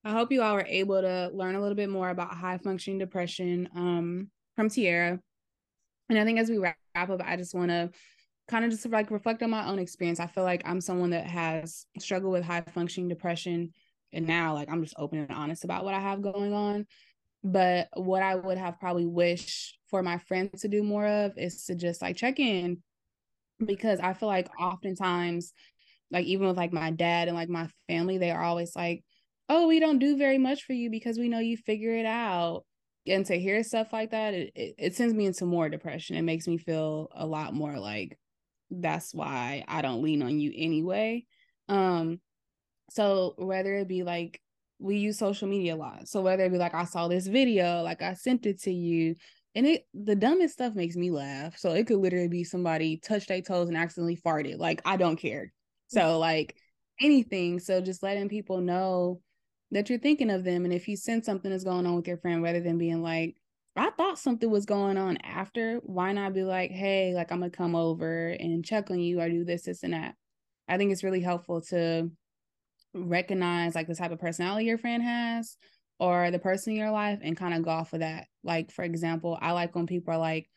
I 0.05 0.11
hope 0.11 0.31
you 0.31 0.43
all 0.43 0.53
were 0.53 0.67
able 0.67 1.01
to 1.01 1.31
learn 1.33 1.55
a 1.55 1.59
little 1.59 1.75
bit 1.75 1.89
more 1.89 2.09
about 2.09 2.35
high 2.35 2.59
functioning 2.59 2.99
depression 2.99 3.67
um, 3.75 4.29
from 4.55 4.69
Tierra. 4.69 5.19
And 6.09 6.19
I 6.19 6.23
think 6.23 6.37
as 6.37 6.47
we 6.47 6.59
wrap 6.59 6.77
up, 6.95 7.21
I 7.25 7.35
just 7.35 7.55
want 7.55 7.71
to 7.71 7.89
kind 8.47 8.63
of 8.63 8.69
just 8.69 8.85
like 8.87 9.09
reflect 9.09 9.41
on 9.41 9.49
my 9.49 9.67
own 9.67 9.79
experience. 9.79 10.19
I 10.19 10.27
feel 10.27 10.43
like 10.43 10.61
I'm 10.63 10.79
someone 10.79 11.09
that 11.09 11.25
has 11.25 11.87
struggled 11.97 12.33
with 12.33 12.43
high 12.43 12.61
functioning 12.61 13.09
depression. 13.09 13.71
And 14.13 14.27
now, 14.27 14.53
like, 14.53 14.69
I'm 14.69 14.83
just 14.83 14.93
open 14.99 15.17
and 15.17 15.31
honest 15.31 15.63
about 15.63 15.83
what 15.83 15.95
I 15.95 15.99
have 15.99 16.21
going 16.21 16.53
on. 16.53 16.85
But 17.43 17.89
what 17.95 18.21
I 18.21 18.35
would 18.35 18.59
have 18.59 18.79
probably 18.79 19.07
wished 19.07 19.79
for 19.87 20.03
my 20.03 20.19
friends 20.19 20.61
to 20.61 20.67
do 20.67 20.83
more 20.83 21.07
of 21.07 21.35
is 21.35 21.65
to 21.65 21.73
just 21.73 22.03
like 22.03 22.15
check 22.15 22.39
in 22.39 22.83
because 23.65 23.99
I 23.99 24.13
feel 24.13 24.29
like 24.29 24.49
oftentimes, 24.59 25.51
like, 26.11 26.25
even 26.25 26.47
with 26.47 26.57
like 26.57 26.73
my 26.73 26.91
dad 26.91 27.27
and 27.27 27.35
like 27.35 27.49
my 27.49 27.69
family, 27.87 28.19
they 28.19 28.29
are 28.29 28.43
always 28.43 28.75
like, 28.75 29.03
oh, 29.49 29.67
we 29.67 29.79
don't 29.79 29.99
do 29.99 30.17
very 30.17 30.37
much 30.37 30.63
for 30.63 30.73
you 30.73 30.89
because 30.89 31.17
we 31.17 31.29
know 31.29 31.39
you 31.39 31.57
figure 31.57 31.95
it 31.95 32.05
out. 32.05 32.63
And 33.07 33.25
to 33.27 33.39
hear 33.39 33.63
stuff 33.63 33.93
like 33.93 34.11
that, 34.11 34.33
it, 34.33 34.51
it, 34.55 34.95
sends 34.95 35.13
me 35.13 35.27
into 35.27 35.45
more 35.45 35.69
depression. 35.69 36.15
It 36.15 36.23
makes 36.23 36.47
me 36.47 36.57
feel 36.57 37.09
a 37.13 37.25
lot 37.25 37.53
more 37.53 37.77
like 37.77 38.17
that's 38.71 39.13
why 39.13 39.63
I 39.67 39.83
don't 39.83 40.01
lean 40.01 40.23
on 40.23 40.39
you 40.39 40.51
anyway. 40.55 41.25
Um, 41.69 42.19
so 42.89 43.35
whether 43.37 43.75
it 43.75 43.87
be 43.87 44.03
like 44.03 44.41
we 44.79 44.97
use 44.97 45.17
social 45.17 45.47
media 45.47 45.75
a 45.75 45.77
lot. 45.77 46.07
So 46.07 46.21
whether 46.21 46.45
it 46.45 46.51
be 46.51 46.57
like 46.57 46.73
I 46.73 46.85
saw 46.85 47.07
this 47.07 47.27
video, 47.27 47.81
like 47.83 48.01
I 48.01 48.13
sent 48.13 48.45
it 48.45 48.61
to 48.63 48.73
you, 48.73 49.15
and 49.53 49.65
it 49.67 49.85
the 49.93 50.15
dumbest 50.15 50.55
stuff 50.55 50.73
makes 50.73 50.95
me 50.95 51.11
laugh. 51.11 51.57
So 51.57 51.71
it 51.73 51.85
could 51.85 51.97
literally 51.97 52.27
be 52.27 52.43
somebody 52.43 52.97
touched 52.97 53.29
their 53.29 53.41
toes 53.41 53.67
and 53.67 53.77
accidentally 53.77 54.17
farted. 54.17 54.57
Like 54.57 54.81
I 54.83 54.97
don't 54.97 55.17
care. 55.17 55.53
So 55.87 56.17
like 56.19 56.55
anything. 56.99 57.59
So 57.59 57.81
just 57.81 58.03
letting 58.03 58.29
people 58.29 58.61
know 58.61 59.21
that 59.71 59.89
you're 59.89 59.99
thinking 59.99 60.29
of 60.29 60.43
them. 60.43 60.63
And 60.65 60.73
if 60.73 60.87
you 60.87 60.95
sense 60.95 61.25
something 61.25 61.51
is 61.51 61.63
going 61.63 61.85
on 61.85 61.95
with 61.95 62.07
your 62.07 62.17
friend, 62.17 62.43
rather 62.43 62.61
than 62.61 62.77
being 62.77 63.01
like, 63.01 63.35
I 63.75 63.89
thought 63.91 64.19
something 64.19 64.49
was 64.49 64.65
going 64.65 64.97
on 64.97 65.17
after, 65.17 65.79
why 65.83 66.13
not 66.13 66.33
be 66.33 66.43
like, 66.43 66.71
hey, 66.71 67.13
like 67.13 67.31
I'm 67.31 67.39
gonna 67.39 67.49
come 67.49 67.75
over 67.75 68.29
and 68.29 68.63
check 68.63 68.89
on 68.89 68.99
you 68.99 69.19
or 69.19 69.29
do 69.29 69.43
this, 69.43 69.63
this, 69.63 69.83
and 69.83 69.93
that. 69.93 70.15
I 70.67 70.77
think 70.77 70.91
it's 70.91 71.03
really 71.03 71.19
helpful 71.19 71.61
to 71.63 72.09
recognize 72.93 73.75
like 73.75 73.87
the 73.87 73.95
type 73.95 74.11
of 74.11 74.19
personality 74.19 74.65
your 74.65 74.77
friend 74.77 75.03
has 75.03 75.57
or 75.99 76.31
the 76.31 76.39
person 76.39 76.73
in 76.73 76.79
your 76.79 76.91
life 76.91 77.19
and 77.21 77.35
kind 77.35 77.53
of 77.53 77.63
go 77.63 77.71
off 77.71 77.93
of 77.93 77.99
that. 77.99 78.27
Like, 78.43 78.71
for 78.71 78.83
example, 78.83 79.37
I 79.41 79.51
like 79.51 79.75
when 79.75 79.87
people 79.87 80.13
are 80.13 80.17
like, 80.17 80.49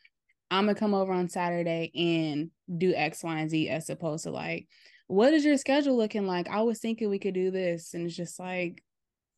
I'm 0.49 0.65
gonna 0.65 0.75
come 0.75 0.93
over 0.93 1.11
on 1.11 1.27
Saturday 1.27 1.91
and 1.93 2.51
do 2.79 2.93
X, 2.95 3.23
Y, 3.23 3.37
and 3.37 3.49
Z 3.49 3.69
as 3.69 3.89
opposed 3.89 4.23
to 4.23 4.31
like, 4.31 4.67
what 5.07 5.33
is 5.33 5.43
your 5.43 5.57
schedule 5.57 5.97
looking 5.97 6.25
like? 6.25 6.47
I 6.47 6.61
was 6.61 6.79
thinking 6.79 7.09
we 7.09 7.19
could 7.19 7.33
do 7.33 7.51
this. 7.51 7.93
And 7.93 8.05
it's 8.05 8.15
just 8.15 8.39
like, 8.39 8.81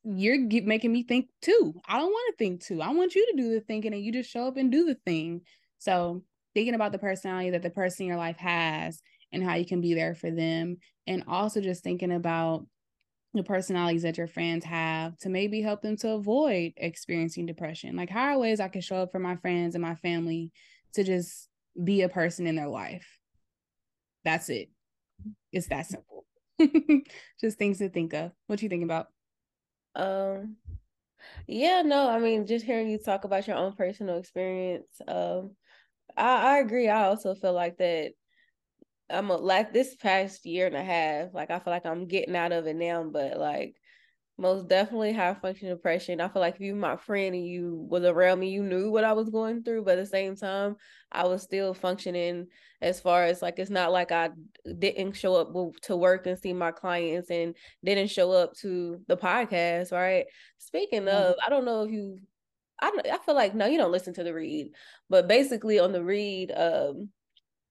you're 0.04 0.40
making 0.40 0.92
me 0.92 1.04
think 1.04 1.28
too. 1.42 1.74
I 1.88 2.00
don't 2.00 2.10
want 2.10 2.34
to 2.34 2.38
think 2.44 2.64
too. 2.64 2.82
I 2.82 2.92
want 2.92 3.16
you 3.16 3.26
to 3.28 3.42
do 3.42 3.54
the 3.54 3.62
thinking 3.62 3.94
and 3.94 4.04
you 4.04 4.12
just 4.12 4.30
show 4.30 4.48
up 4.48 4.58
and 4.58 4.72
do 4.72 4.86
the 4.86 4.96
thing. 5.06 5.42
So 5.80 6.24
thinking 6.54 6.74
about 6.74 6.92
the 6.92 7.00
personality 7.00 7.52
that 7.52 7.62
the 7.62 7.70
person 7.70 8.04
in 8.04 8.08
your 8.08 8.18
life 8.18 8.38
has 8.38 9.02
and 9.32 9.44
how 9.44 9.56
you 9.56 9.66
can 9.66 9.82
be 9.82 9.94
there 9.94 10.16
for 10.16 10.32
them. 10.32 10.78
And 11.08 11.24
also 11.28 11.62
just 11.62 11.84
thinking 11.84 12.12
about 12.12 12.66
the 13.34 13.44
personalities 13.44 14.02
that 14.02 14.18
your 14.18 14.28
friends 14.28 14.66
have 14.66 15.18
to 15.20 15.30
maybe 15.30 15.62
help 15.62 15.82
them 15.82 15.96
to 15.98 16.12
avoid 16.12 16.74
experiencing 16.78 17.46
depression. 17.46 17.96
Like 17.96 18.10
how 18.10 18.34
are 18.34 18.40
ways 18.40 18.60
I 18.60 18.68
can 18.68 18.82
show 18.82 18.98
up 18.98 19.12
for 19.12 19.20
my 19.20 19.36
friends 19.38 19.76
and 19.76 19.82
my 19.82 19.96
family 19.96 20.52
to 20.94 21.04
just 21.04 21.48
be 21.82 22.02
a 22.02 22.10
person 22.10 22.48
in 22.48 22.56
their 22.56 22.68
life. 22.68 23.08
That's 24.26 24.50
it. 24.50 24.70
It's 25.52 25.68
that 25.68 25.86
simple. 25.86 26.26
just 27.40 27.58
things 27.58 27.78
to 27.78 27.90
think 27.90 28.14
of. 28.14 28.32
What 28.48 28.62
you 28.62 28.70
think 28.70 28.84
about? 28.84 29.08
Um, 29.96 30.58
yeah, 31.48 31.82
no, 31.84 32.10
I 32.10 32.20
mean, 32.20 32.48
just 32.48 32.66
hearing 32.66 32.90
you 32.90 33.00
talk 33.00 33.26
about 33.26 33.48
your 33.48 33.58
own 33.58 33.74
personal 33.76 34.18
experience, 34.18 35.02
um, 35.08 35.56
I, 36.18 36.58
I 36.58 36.60
agree. 36.60 36.90
I 36.90 37.06
also 37.06 37.36
feel 37.36 37.54
like 37.54 37.78
that 37.80 38.14
I'm 39.10 39.30
a, 39.30 39.36
like 39.38 39.74
this 39.74 39.96
past 39.96 40.46
year 40.46 40.68
and 40.68 40.76
a 40.76 40.84
half, 40.84 41.34
like 41.34 41.52
I 41.52 41.60
feel 41.60 41.74
like 41.74 41.86
I'm 41.86 42.08
getting 42.08 42.36
out 42.36 42.52
of 42.54 42.68
it 42.68 42.76
now, 42.76 43.04
but 43.04 43.38
like 43.38 43.76
most 44.42 44.68
definitely 44.68 45.14
high 45.14 45.36
functioning 45.36 45.74
depression. 45.74 46.20
I 46.20 46.28
feel 46.28 46.42
like 46.42 46.56
if 46.56 46.62
you 46.62 46.76
my 46.76 46.98
friend 46.98 47.36
and 47.36 47.46
you 47.46 47.86
was 47.90 48.04
around 48.04 48.40
me, 48.40 48.50
you 48.50 48.64
knew 48.64 48.90
what 48.90 49.04
I 49.04 49.14
was 49.14 49.30
going 49.30 49.64
through, 49.64 49.84
but 49.84 50.00
at 50.00 50.04
the 50.04 50.08
same 50.08 50.36
time, 50.36 50.76
I 51.12 51.28
was 51.28 51.44
still 51.44 51.74
functioning 51.76 52.48
as 52.82 53.00
far 53.00 53.24
as 53.24 53.42
like 53.42 53.60
it's 53.60 53.70
not 53.70 53.92
like 53.92 54.12
I 54.12 54.32
didn't 54.80 55.14
show 55.14 55.36
up 55.36 55.54
to 55.84 55.96
work 55.96 56.26
and 56.26 56.40
see 56.40 56.54
my 56.54 56.72
clients 56.72 57.30
and 57.30 57.56
didn't 57.84 58.10
show 58.10 58.32
up 58.32 58.56
to 58.62 59.00
the 59.08 59.16
podcast, 59.16 59.92
right? 59.92 60.26
Speaking 60.58 61.04
mm-hmm. 61.04 61.30
of, 61.30 61.36
I 61.46 61.50
don't 61.50 61.66
know 61.66 61.84
if 61.84 61.92
you 61.92 62.18
I 62.82 62.92
I 63.14 63.20
feel 63.20 63.36
like 63.36 63.54
no, 63.54 63.68
you 63.68 63.78
don't 63.78 63.92
listen 63.92 64.14
to 64.16 64.24
the 64.24 64.34
read, 64.34 64.72
but 65.10 65.28
basically 65.28 65.80
on 65.80 65.92
the 65.92 66.04
read, 66.04 66.52
um, 66.52 67.10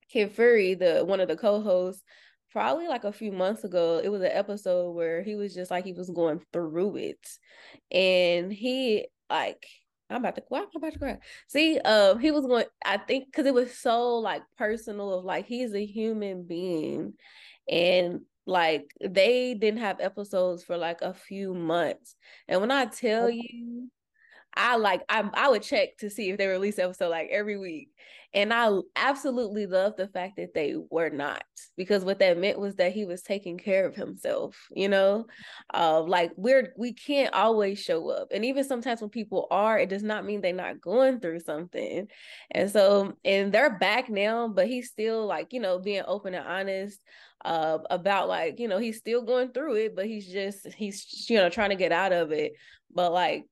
Kid 0.09 0.33
Fury, 0.33 0.75
the 0.75 1.05
one 1.05 1.21
of 1.21 1.29
the 1.29 1.37
co-hosts, 1.37 2.05
probably 2.51 2.89
like 2.89 3.05
a 3.05 3.13
few 3.13 3.33
months 3.33 3.65
ago, 3.65 4.01
it 4.03 4.09
was 4.09 4.23
an 4.23 4.31
episode 4.33 4.93
where 4.93 5.23
he 5.23 5.35
was 5.35 5.55
just 5.55 5.71
like 5.71 5.85
he 5.85 5.93
was 5.93 6.11
going 6.11 6.41
through 6.53 6.97
it, 6.97 7.29
and 7.91 8.53
he 8.53 9.07
like 9.29 9.67
I'm 10.09 10.17
about 10.17 10.35
to 10.37 10.41
cry, 10.41 10.61
I'm 10.61 10.67
about 10.75 10.93
to 10.93 10.99
cry. 10.99 11.19
See, 11.49 11.79
um, 11.81 12.19
he 12.19 12.31
was 12.33 12.47
going. 12.47 12.65
I 12.85 12.99
think 12.99 13.27
because 13.27 13.47
it 13.47 13.55
was 13.55 13.79
so 13.79 14.17
like 14.19 14.43
personal 14.59 15.15
of 15.19 15.25
like 15.25 15.47
he's 15.47 15.73
a 15.75 15.85
human 15.85 16.45
being, 16.45 17.15
and 17.69 18.23
like 18.47 18.91
they 19.01 19.55
didn't 19.55 19.81
have 19.81 20.01
episodes 20.01 20.65
for 20.65 20.77
like 20.77 21.03
a 21.03 21.15
few 21.15 21.55
months, 21.55 22.17
and 22.49 22.61
when 22.61 22.71
I 22.73 22.87
tell 22.87 23.31
you 23.31 23.91
I 24.55 24.77
like 24.77 25.03
I 25.09 25.29
I 25.35 25.49
would 25.49 25.63
check 25.63 25.97
to 25.99 26.11
see 26.11 26.31
if 26.31 26.39
they 26.39 26.47
release 26.47 26.79
episode 26.79 27.11
like 27.11 27.29
every 27.31 27.59
week. 27.59 27.91
And 28.33 28.53
I 28.55 28.71
absolutely 28.95 29.67
love 29.67 29.97
the 29.97 30.07
fact 30.07 30.37
that 30.37 30.55
they 30.55 30.77
were 30.91 31.11
not 31.11 31.43
because 31.77 32.05
what 32.05 32.21
that 32.21 32.39
meant 32.39 32.61
was 32.61 32.77
that 32.77 32.93
he 32.93 33.05
was 33.05 33.23
taking 33.23 33.59
care 33.59 33.85
of 33.87 33.97
himself, 33.97 34.57
you 34.71 34.89
know? 34.89 35.27
Uh 35.75 36.03
like 36.03 36.31
we're 36.37 36.73
we 36.77 36.93
can't 36.93 37.35
always 37.35 37.81
show 37.81 38.09
up. 38.11 38.29
And 38.33 38.45
even 38.45 38.65
sometimes 38.65 39.01
when 39.01 39.11
people 39.11 39.49
are, 39.51 39.79
it 39.79 39.89
does 39.89 40.05
not 40.05 40.25
mean 40.25 40.41
they're 40.41 40.53
not 40.53 40.81
going 40.81 41.19
through 41.21 41.41
something. 41.41 42.07
And 42.53 42.71
so 42.71 43.15
and 43.25 43.53
they're 43.53 43.79
back 43.79 44.09
now, 44.09 44.49
but 44.49 44.69
he's 44.69 44.89
still 44.91 45.27
like, 45.27 45.53
you 45.53 45.61
know, 45.61 45.79
being 45.81 46.03
open 46.07 46.35
and 46.35 46.47
honest 46.47 47.01
uh 47.45 47.79
about 47.91 48.29
like, 48.29 48.61
you 48.61 48.69
know, 48.69 48.79
he's 48.79 48.99
still 48.99 49.23
going 49.23 49.53
through 49.53 49.75
it, 49.77 49.97
but 49.97 50.07
he's 50.07 50.27
just 50.31 50.67
he's 50.75 51.29
you 51.29 51.37
know 51.37 51.49
trying 51.49 51.71
to 51.71 51.77
get 51.77 51.93
out 51.93 52.13
of 52.13 52.33
it. 52.33 52.53
But 52.95 53.13
like 53.13 53.45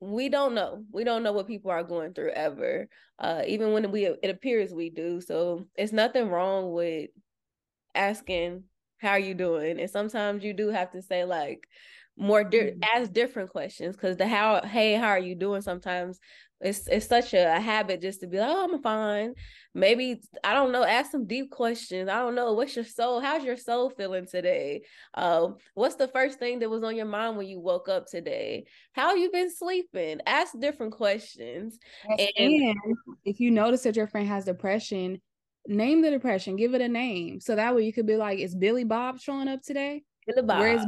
we 0.00 0.28
don't 0.30 0.54
know. 0.54 0.82
We 0.90 1.04
don't 1.04 1.22
know 1.22 1.32
what 1.32 1.46
people 1.46 1.70
are 1.70 1.84
going 1.84 2.14
through 2.14 2.30
ever 2.30 2.88
uh 3.18 3.42
even 3.46 3.72
when 3.72 3.90
we 3.92 4.06
it 4.06 4.30
appears 4.30 4.72
we 4.72 4.90
do. 4.90 5.20
So 5.20 5.66
it's 5.76 5.92
nothing 5.92 6.28
wrong 6.28 6.72
with 6.72 7.10
asking 7.94 8.64
how 8.98 9.10
are 9.10 9.18
you 9.18 9.34
doing? 9.34 9.80
And 9.80 9.90
sometimes 9.90 10.44
you 10.44 10.52
do 10.52 10.68
have 10.68 10.90
to 10.92 11.02
say 11.02 11.24
like 11.24 11.66
more 12.16 12.44
di- 12.44 12.58
mm-hmm. 12.58 12.80
ask 12.96 13.12
different 13.12 13.50
questions 13.50 13.96
because 13.96 14.16
the 14.16 14.26
how 14.26 14.62
hey 14.62 14.94
how 14.94 15.08
are 15.08 15.18
you 15.18 15.34
doing? 15.34 15.62
Sometimes 15.62 16.18
it's 16.60 16.86
it's 16.88 17.06
such 17.06 17.32
a, 17.32 17.56
a, 17.56 17.60
habit 17.60 18.02
just 18.02 18.20
to 18.20 18.26
be 18.26 18.38
like, 18.38 18.50
oh, 18.50 18.68
I'm 18.70 18.82
fine. 18.82 19.34
Maybe 19.74 20.20
I 20.44 20.52
don't 20.52 20.72
know. 20.72 20.84
Ask 20.84 21.10
some 21.10 21.26
deep 21.26 21.50
questions. 21.50 22.08
I 22.08 22.18
don't 22.18 22.34
know. 22.34 22.52
What's 22.52 22.76
your 22.76 22.84
soul? 22.84 23.20
How's 23.20 23.44
your 23.44 23.56
soul 23.56 23.88
feeling 23.88 24.26
today? 24.26 24.82
Um, 25.14 25.56
what's 25.74 25.94
the 25.94 26.08
first 26.08 26.38
thing 26.38 26.58
that 26.58 26.68
was 26.68 26.82
on 26.82 26.96
your 26.96 27.06
mind 27.06 27.38
when 27.38 27.46
you 27.46 27.60
woke 27.60 27.88
up 27.88 28.06
today? 28.06 28.66
How 28.92 29.14
you 29.14 29.30
been 29.30 29.54
sleeping? 29.54 30.20
Ask 30.26 30.58
different 30.58 30.92
questions. 30.92 31.78
And, 32.06 32.30
and 32.36 32.76
if 33.24 33.40
you 33.40 33.50
notice 33.50 33.82
that 33.84 33.96
your 33.96 34.06
friend 34.06 34.28
has 34.28 34.44
depression, 34.44 35.20
name 35.66 36.02
the 36.02 36.10
depression. 36.10 36.56
Give 36.56 36.74
it 36.74 36.82
a 36.82 36.88
name. 36.88 37.40
So 37.40 37.56
that 37.56 37.74
way 37.74 37.84
you 37.84 37.92
could 37.92 38.06
be 38.06 38.16
like, 38.16 38.38
is 38.38 38.54
Billy 38.54 38.84
Bob 38.84 39.18
showing 39.18 39.48
up 39.48 39.62
today? 39.62 40.02
Billy 40.26 40.46
Bob. 40.46 40.60
Where's 40.60 40.84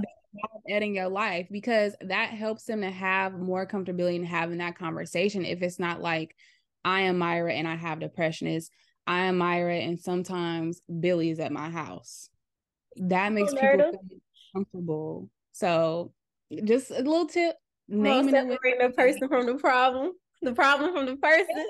in 0.67 0.95
your 0.95 1.09
life 1.09 1.49
because 1.51 1.95
that 2.01 2.31
helps 2.31 2.65
them 2.65 2.81
to 2.81 2.91
have 2.91 3.39
more 3.39 3.67
comfortability 3.67 4.17
in 4.17 4.25
having 4.25 4.59
that 4.59 4.79
conversation. 4.79 5.45
If 5.45 5.63
it's 5.63 5.79
not 5.79 6.01
like 6.01 6.35
I 6.85 7.03
am 7.03 7.19
Myra 7.19 7.53
and 7.53 7.69
I 7.69 7.77
have 7.77 8.01
depression, 8.01 8.49
is 8.49 8.71
I 9.07 9.27
am 9.27 9.39
Myra 9.39 9.77
and 9.77 10.01
sometimes 10.01 10.81
Billy 11.01 11.31
is 11.31 11.41
at 11.41 11.53
my 11.53 11.71
house. 11.71 12.31
That 12.97 13.33
makes 13.33 13.53
people 13.53 13.79
feel 13.91 14.21
comfortable. 14.55 15.31
So 15.53 16.13
just 16.65 16.91
a 16.91 16.99
little 16.99 17.27
tip. 17.27 17.57
Naming 17.89 18.33
well, 18.33 18.51
separating 18.51 18.87
the 18.87 18.91
person 18.91 19.29
from 19.29 19.47
the 19.47 19.55
problem. 19.55 20.13
The 20.41 20.53
problem 20.53 20.93
from 20.93 21.07
the 21.07 21.17
person. 21.17 21.67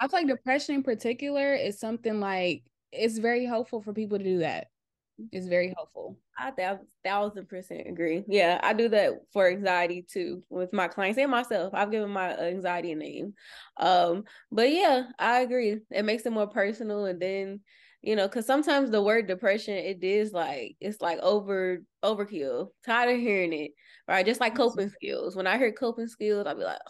I 0.00 0.08
feel 0.08 0.20
like 0.20 0.26
depression 0.26 0.76
in 0.76 0.82
particular 0.82 1.54
is 1.54 1.78
something 1.78 2.20
like 2.20 2.64
it's 2.92 3.18
very 3.18 3.44
helpful 3.44 3.80
for 3.80 3.92
people 3.92 4.18
to 4.18 4.24
do 4.24 4.38
that. 4.38 4.68
It's 5.32 5.46
very 5.46 5.72
helpful. 5.76 6.18
I 6.36 6.50
thousand, 6.50 6.86
thousand 7.04 7.48
percent 7.48 7.86
agree. 7.86 8.24
Yeah, 8.26 8.58
I 8.62 8.72
do 8.72 8.88
that 8.88 9.12
for 9.32 9.48
anxiety 9.48 10.02
too 10.02 10.42
with 10.50 10.72
my 10.72 10.88
clients 10.88 11.18
and 11.18 11.30
myself. 11.30 11.72
I've 11.74 11.90
given 11.90 12.10
my 12.10 12.36
anxiety 12.36 12.92
a 12.92 12.96
name. 12.96 13.34
Um, 13.76 14.24
but 14.50 14.70
yeah, 14.72 15.04
I 15.18 15.40
agree. 15.40 15.78
It 15.90 16.04
makes 16.04 16.26
it 16.26 16.32
more 16.32 16.48
personal, 16.48 17.04
and 17.04 17.20
then 17.20 17.60
you 18.02 18.16
know, 18.16 18.28
because 18.28 18.46
sometimes 18.46 18.90
the 18.90 19.02
word 19.02 19.26
depression 19.28 19.74
it 19.74 20.02
is 20.02 20.32
like 20.32 20.76
it's 20.80 21.00
like 21.00 21.18
over 21.20 21.78
overkill. 22.04 22.68
Tired 22.84 23.14
of 23.14 23.20
hearing 23.20 23.52
it, 23.52 23.70
right? 24.08 24.26
Just 24.26 24.40
like 24.40 24.56
coping 24.56 24.90
skills. 24.90 25.36
When 25.36 25.46
I 25.46 25.58
hear 25.58 25.72
coping 25.72 26.08
skills, 26.08 26.46
I'll 26.46 26.56
be 26.56 26.64
like. 26.64 26.80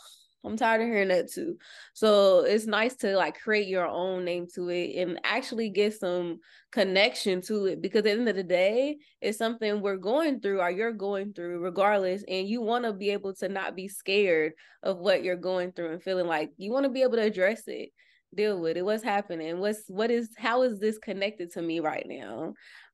I'm 0.45 0.57
tired 0.57 0.83
of 0.83 0.89
hearing 0.89 1.09
that 1.09 1.33
too. 1.33 1.57
So 1.95 2.41
it's 2.41 2.67
nice 2.67 2.95
to 2.97 3.17
like 3.17 3.41
create 3.41 3.67
your 3.67 3.87
own 3.87 4.25
name 4.25 4.47
to 4.55 4.69
it 4.69 4.97
and 4.97 5.19
actually 5.25 5.71
get 5.71 5.99
some 5.99 6.41
connection 6.71 7.41
to 7.43 7.67
it 7.67 7.81
because 7.81 8.01
at 8.01 8.05
the 8.05 8.11
end 8.11 8.29
of 8.29 8.37
the 8.37 8.43
day, 8.43 8.99
it's 9.21 9.39
something 9.39 9.81
we're 9.81 9.97
going 9.97 10.41
through 10.41 10.61
or 10.61 10.71
you're 10.71 10.93
going 10.93 11.33
through 11.33 11.61
regardless. 11.61 12.25
And 12.29 12.47
you 12.47 12.61
want 12.61 12.85
to 12.85 12.93
be 12.93 13.11
able 13.11 13.35
to 13.37 13.49
not 13.49 13.75
be 13.75 13.89
scared 13.89 14.53
of 14.83 14.99
what 14.99 15.25
you're 15.25 15.37
going 15.37 15.73
through 15.73 15.93
and 15.93 16.03
feeling 16.03 16.27
like 16.27 16.51
you 16.59 16.73
want 16.73 16.85
to 16.85 16.91
be 16.91 17.03
able 17.03 17.17
to 17.17 17.23
address 17.23 17.63
it, 17.67 17.91
deal 18.35 18.61
with 18.61 18.77
it. 18.77 18.85
What's 18.85 19.05
happening? 19.05 19.61
What's 19.61 19.85
what 19.89 20.11
is 20.11 20.29
how 20.37 20.63
is 20.63 20.79
this 20.79 20.99
connected 20.99 21.53
to 21.53 21.63
me 21.63 21.81
right 21.81 22.07
now? 22.07 22.53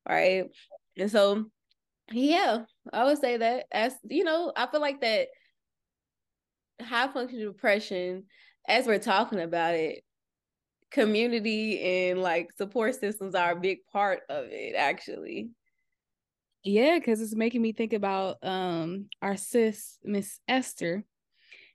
Right. 0.08 0.44
And 0.96 1.10
so 1.10 1.46
yeah, 2.12 2.64
I 2.92 3.04
would 3.04 3.18
say 3.18 3.36
that 3.38 3.66
as 3.72 3.94
you 4.08 4.24
know, 4.24 4.52
I 4.56 4.66
feel 4.66 4.80
like 4.80 5.00
that 5.00 5.28
high 6.82 7.08
functioning 7.08 7.46
depression, 7.46 8.24
as 8.68 8.86
we're 8.86 8.98
talking 8.98 9.40
about 9.40 9.74
it, 9.74 10.02
community 10.90 11.80
and 12.08 12.20
like 12.20 12.50
support 12.52 12.98
systems 12.98 13.34
are 13.34 13.52
a 13.52 13.60
big 13.60 13.78
part 13.92 14.20
of 14.28 14.46
it, 14.50 14.74
actually. 14.76 15.50
Yeah, 16.64 16.98
because 16.98 17.20
it's 17.20 17.34
making 17.34 17.62
me 17.62 17.72
think 17.72 17.92
about 17.92 18.36
um 18.42 19.06
our 19.22 19.36
sis, 19.36 19.98
Miss 20.04 20.40
Esther. 20.46 21.04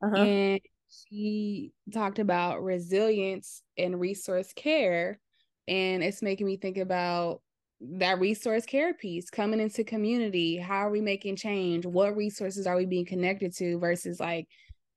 Uh-huh. 0.03 0.15
And 0.15 0.59
she 0.89 1.71
talked 1.93 2.19
about 2.19 2.63
resilience 2.63 3.63
and 3.77 3.99
resource 3.99 4.53
care. 4.53 5.19
And 5.67 6.03
it's 6.03 6.21
making 6.21 6.45
me 6.45 6.57
think 6.57 6.77
about 6.77 7.41
that 7.81 8.19
resource 8.19 8.65
care 8.65 8.93
piece 8.93 9.29
coming 9.29 9.59
into 9.59 9.83
community. 9.83 10.57
How 10.57 10.87
are 10.87 10.91
we 10.91 11.01
making 11.01 11.35
change? 11.37 11.85
What 11.85 12.15
resources 12.15 12.67
are 12.67 12.77
we 12.77 12.85
being 12.85 13.05
connected 13.05 13.55
to 13.57 13.79
versus 13.79 14.19
like 14.19 14.47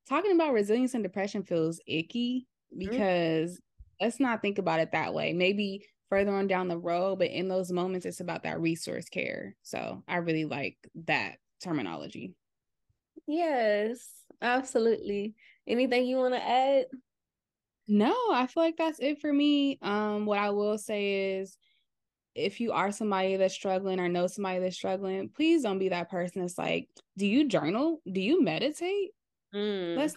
talking 0.09 0.33
about 0.33 0.53
resilience 0.53 0.95
and 0.95 1.03
depression 1.03 1.43
feels 1.43 1.81
icky 1.87 2.47
mm-hmm. 2.73 2.89
because 2.89 3.53
mm-hmm. 3.53 4.05
let's 4.05 4.21
not 4.21 4.43
think 4.43 4.59
about 4.59 4.81
it 4.81 4.93
that 4.93 5.15
way. 5.15 5.33
Maybe 5.33 5.87
further 6.09 6.35
on 6.35 6.47
down 6.47 6.69
the 6.69 6.79
road, 6.79 7.19
but 7.19 7.31
in 7.31 7.49
those 7.49 7.71
moments, 7.71 8.07
it's 8.07 8.21
about 8.21 8.45
that 8.45 8.61
resource 8.61 9.09
care. 9.09 9.55
So 9.63 10.03
I 10.09 10.17
really 10.17 10.47
like 10.47 10.77
that 11.07 11.37
terminology. 11.63 12.35
Yes, 13.27 14.09
absolutely. 14.41 15.35
Anything 15.67 16.07
you 16.07 16.17
want 16.17 16.35
to 16.35 16.43
add? 16.43 16.87
No, 17.87 18.15
I 18.33 18.47
feel 18.47 18.63
like 18.63 18.77
that's 18.77 19.01
it 19.01 19.21
for 19.21 19.33
me. 19.33 19.79
Um, 19.83 20.27
what 20.27 20.39
I 20.39 20.51
will 20.51 20.79
say 20.79 21.39
is 21.39 21.57
if 22.35 22.61
you 22.61 22.73
are 22.73 22.93
somebody 22.93 23.37
that's 23.37 23.55
struggling 23.55 24.01
or 24.01 24.09
know 24.09 24.27
somebody 24.27 24.61
that's 24.61 24.77
struggling, 24.77 25.29
please 25.29 25.63
don't 25.63 25.79
be 25.79 25.89
that 25.91 26.11
person 26.11 26.41
that's 26.41 26.59
like, 26.59 26.89
do 27.17 27.27
you 27.27 27.49
journal? 27.49 28.01
Do 28.11 28.21
you 28.21 28.43
meditate? 28.43 29.11
Mm. 29.55 29.97
Let's 29.97 30.15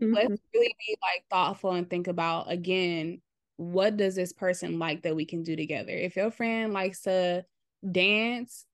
let's 0.00 0.40
really 0.54 0.74
be 0.78 0.96
like 1.02 1.24
thoughtful 1.30 1.72
and 1.72 1.88
think 1.88 2.08
about 2.08 2.50
again, 2.50 3.20
what 3.56 3.96
does 3.96 4.14
this 4.14 4.32
person 4.32 4.78
like 4.78 5.02
that 5.02 5.16
we 5.16 5.24
can 5.24 5.42
do 5.42 5.56
together? 5.56 5.92
If 5.92 6.16
your 6.16 6.30
friend 6.30 6.72
likes 6.72 7.02
to 7.02 7.44
dance, 7.90 8.66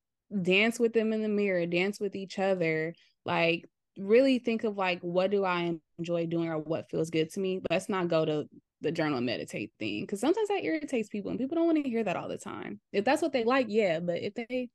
dance 0.43 0.79
with 0.79 0.93
them 0.93 1.13
in 1.13 1.23
the 1.23 1.29
mirror, 1.29 1.67
dance 1.67 2.01
with 2.01 2.17
each 2.17 2.39
other, 2.39 2.95
like 3.25 3.69
really 3.99 4.39
think 4.39 4.65
of 4.65 4.77
like 4.77 5.01
what 5.01 5.31
do 5.31 5.45
I 5.45 5.79
enjoy 5.99 6.27
doing 6.27 6.49
or 6.49 6.59
what 6.59 6.91
feels 6.91 7.11
good 7.11 7.31
to 7.33 7.41
me. 7.41 7.61
Let's 7.71 7.89
not 7.89 8.09
go 8.09 8.25
to 8.25 8.49
the 8.83 8.93
journal 8.93 9.17
and 9.17 9.27
meditate 9.27 9.73
thing 9.79 10.03
because 10.03 10.21
sometimes 10.21 10.49
that 10.49 10.63
irritates 10.63 11.09
people 11.09 11.31
and 11.31 11.41
people 11.41 11.55
don't 11.55 11.67
want 11.67 11.83
to 11.83 11.89
hear 11.89 12.05
that 12.05 12.17
all 12.17 12.29
the 12.29 12.37
time. 12.37 12.81
If 12.93 13.05
that's 13.05 13.23
what 13.23 13.33
they 13.33 13.45
like, 13.45 13.67
yeah, 13.69 14.01
but 14.01 14.23
if 14.23 14.35
they 14.35 14.69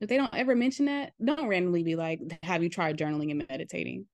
if 0.00 0.08
they 0.08 0.16
don't 0.16 0.34
ever 0.34 0.54
mention 0.54 0.86
that, 0.86 1.14
don't 1.24 1.48
randomly 1.48 1.82
be 1.82 1.96
like, 1.96 2.20
"Have 2.42 2.62
you 2.62 2.68
tried 2.68 2.98
journaling 2.98 3.30
and 3.30 3.46
meditating?" 3.48 4.06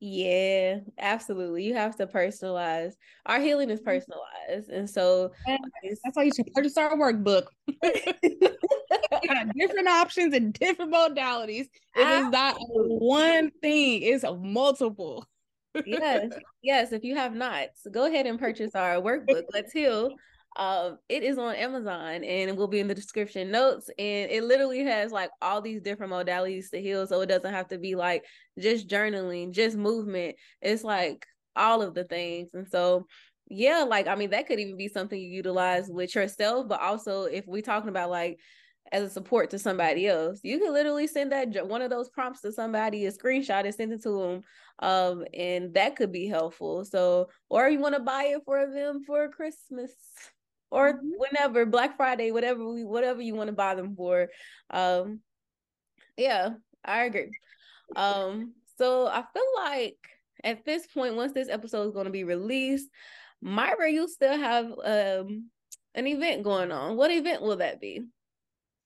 Yeah, 0.00 0.78
absolutely. 0.98 1.64
You 1.64 1.74
have 1.74 1.96
to 1.96 2.06
personalize. 2.06 2.94
Our 3.26 3.38
healing 3.38 3.68
is 3.68 3.80
mm-hmm. 3.80 3.90
personalized. 3.90 4.70
And 4.70 4.88
so 4.88 5.32
that's 5.46 6.16
why 6.16 6.22
you 6.22 6.32
should 6.34 6.50
purchase 6.54 6.78
our 6.78 6.96
workbook. 6.96 7.44
different 9.54 9.88
options 9.88 10.34
and 10.34 10.54
different 10.54 10.92
modalities. 10.92 11.68
It 11.94 12.08
is 12.08 12.30
not 12.30 12.56
one 12.58 13.50
thing, 13.60 14.02
it's 14.02 14.24
multiple. 14.40 15.26
yes, 15.84 16.32
yes. 16.62 16.92
If 16.92 17.04
you 17.04 17.14
have 17.16 17.34
not, 17.34 17.68
so 17.76 17.90
go 17.90 18.06
ahead 18.06 18.26
and 18.26 18.38
purchase 18.38 18.74
our 18.74 18.96
workbook. 18.96 19.44
Let's 19.52 19.72
heal. 19.72 20.10
Um, 20.56 20.98
it 21.08 21.22
is 21.22 21.38
on 21.38 21.54
Amazon 21.54 22.24
and 22.24 22.50
it 22.50 22.56
will 22.56 22.68
be 22.68 22.80
in 22.80 22.88
the 22.88 22.94
description 22.94 23.50
notes. 23.50 23.88
And 23.98 24.30
it 24.30 24.44
literally 24.44 24.84
has 24.84 25.12
like 25.12 25.30
all 25.40 25.60
these 25.60 25.80
different 25.80 26.12
modalities 26.12 26.70
to 26.70 26.80
heal. 26.80 27.06
So 27.06 27.20
it 27.20 27.26
doesn't 27.26 27.52
have 27.52 27.68
to 27.68 27.78
be 27.78 27.94
like 27.94 28.24
just 28.58 28.88
journaling, 28.88 29.52
just 29.52 29.76
movement. 29.76 30.36
It's 30.60 30.84
like 30.84 31.24
all 31.54 31.82
of 31.82 31.94
the 31.94 32.04
things. 32.04 32.50
And 32.54 32.68
so 32.68 33.06
yeah, 33.48 33.84
like 33.88 34.06
I 34.06 34.14
mean, 34.14 34.30
that 34.30 34.46
could 34.46 34.60
even 34.60 34.76
be 34.76 34.88
something 34.88 35.20
you 35.20 35.28
utilize 35.28 35.88
with 35.88 36.14
yourself, 36.14 36.68
but 36.68 36.80
also 36.80 37.24
if 37.24 37.46
we're 37.46 37.62
talking 37.62 37.88
about 37.88 38.10
like 38.10 38.38
as 38.92 39.04
a 39.04 39.10
support 39.10 39.50
to 39.50 39.58
somebody 39.58 40.08
else. 40.08 40.40
You 40.42 40.58
can 40.58 40.72
literally 40.72 41.06
send 41.06 41.32
that 41.32 41.66
one 41.66 41.82
of 41.82 41.90
those 41.90 42.08
prompts 42.08 42.40
to 42.42 42.52
somebody, 42.52 43.06
a 43.06 43.12
screenshot, 43.12 43.64
and 43.64 43.74
send 43.74 43.92
it 43.92 44.02
to 44.02 44.20
them, 44.20 44.42
um, 44.80 45.24
and 45.34 45.74
that 45.74 45.96
could 45.96 46.12
be 46.12 46.26
helpful. 46.26 46.84
So, 46.84 47.28
or 47.48 47.68
you 47.68 47.78
want 47.78 47.94
to 47.94 48.00
buy 48.00 48.24
it 48.24 48.42
for 48.44 48.66
them 48.66 49.02
for 49.06 49.28
Christmas 49.28 49.92
or 50.70 50.94
mm-hmm. 50.94 51.08
whenever 51.16 51.66
Black 51.66 51.96
Friday, 51.96 52.30
whatever 52.30 52.68
we, 52.68 52.84
whatever 52.84 53.20
you 53.20 53.34
want 53.34 53.48
to 53.48 53.52
buy 53.52 53.74
them 53.74 53.94
for. 53.96 54.28
Um, 54.70 55.20
yeah, 56.16 56.50
I 56.84 57.04
agree. 57.04 57.30
Um, 57.96 58.54
so 58.78 59.06
I 59.06 59.24
feel 59.32 59.42
like 59.56 59.98
at 60.44 60.64
this 60.64 60.86
point, 60.86 61.16
once 61.16 61.32
this 61.32 61.48
episode 61.48 61.86
is 61.88 61.92
going 61.92 62.06
to 62.06 62.12
be 62.12 62.24
released, 62.24 62.88
Myra, 63.42 63.90
you 63.90 64.08
still 64.08 64.36
have 64.36 64.66
um 64.84 65.50
an 65.94 66.06
event 66.06 66.44
going 66.44 66.70
on. 66.70 66.96
What 66.96 67.10
event 67.10 67.42
will 67.42 67.56
that 67.56 67.80
be? 67.80 68.02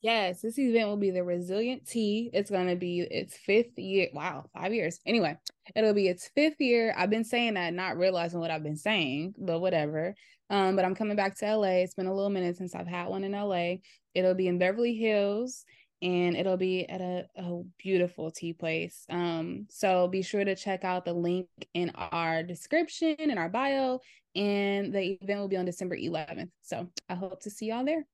Yes, 0.00 0.42
this 0.42 0.58
event 0.58 0.88
will 0.88 0.98
be 0.98 1.10
the 1.10 1.24
Resilient 1.24 1.86
Tea. 1.88 2.28
It's 2.34 2.50
going 2.50 2.68
to 2.68 2.76
be 2.76 3.00
its 3.00 3.36
fifth 3.38 3.78
year. 3.78 4.08
Wow, 4.12 4.44
five 4.54 4.74
years. 4.74 5.00
Anyway, 5.06 5.38
it'll 5.74 5.94
be 5.94 6.08
its 6.08 6.28
fifth 6.34 6.60
year. 6.60 6.94
I've 6.94 7.08
been 7.08 7.24
saying 7.24 7.54
that, 7.54 7.72
not 7.72 7.96
realizing 7.96 8.38
what 8.38 8.50
I've 8.50 8.62
been 8.62 8.76
saying, 8.76 9.34
but 9.38 9.60
whatever. 9.60 10.14
Um, 10.54 10.76
but 10.76 10.84
I'm 10.84 10.94
coming 10.94 11.16
back 11.16 11.36
to 11.38 11.56
LA. 11.56 11.82
It's 11.82 11.94
been 11.94 12.06
a 12.06 12.14
little 12.14 12.30
minute 12.30 12.56
since 12.56 12.76
I've 12.76 12.86
had 12.86 13.08
one 13.08 13.24
in 13.24 13.32
LA. 13.32 13.78
It'll 14.14 14.36
be 14.36 14.46
in 14.46 14.56
Beverly 14.56 14.94
Hills 14.94 15.64
and 16.00 16.36
it'll 16.36 16.56
be 16.56 16.88
at 16.88 17.00
a, 17.00 17.26
a 17.34 17.62
beautiful 17.76 18.30
tea 18.30 18.52
place. 18.52 19.04
Um, 19.10 19.66
so 19.68 20.06
be 20.06 20.22
sure 20.22 20.44
to 20.44 20.54
check 20.54 20.84
out 20.84 21.04
the 21.04 21.12
link 21.12 21.48
in 21.74 21.90
our 21.96 22.44
description 22.44 23.16
and 23.18 23.36
our 23.36 23.48
bio. 23.48 23.98
And 24.36 24.94
the 24.94 25.18
event 25.20 25.40
will 25.40 25.48
be 25.48 25.56
on 25.56 25.64
December 25.64 25.96
11th. 25.96 26.50
So 26.62 26.88
I 27.08 27.16
hope 27.16 27.42
to 27.42 27.50
see 27.50 27.70
y'all 27.70 27.84
there. 27.84 28.06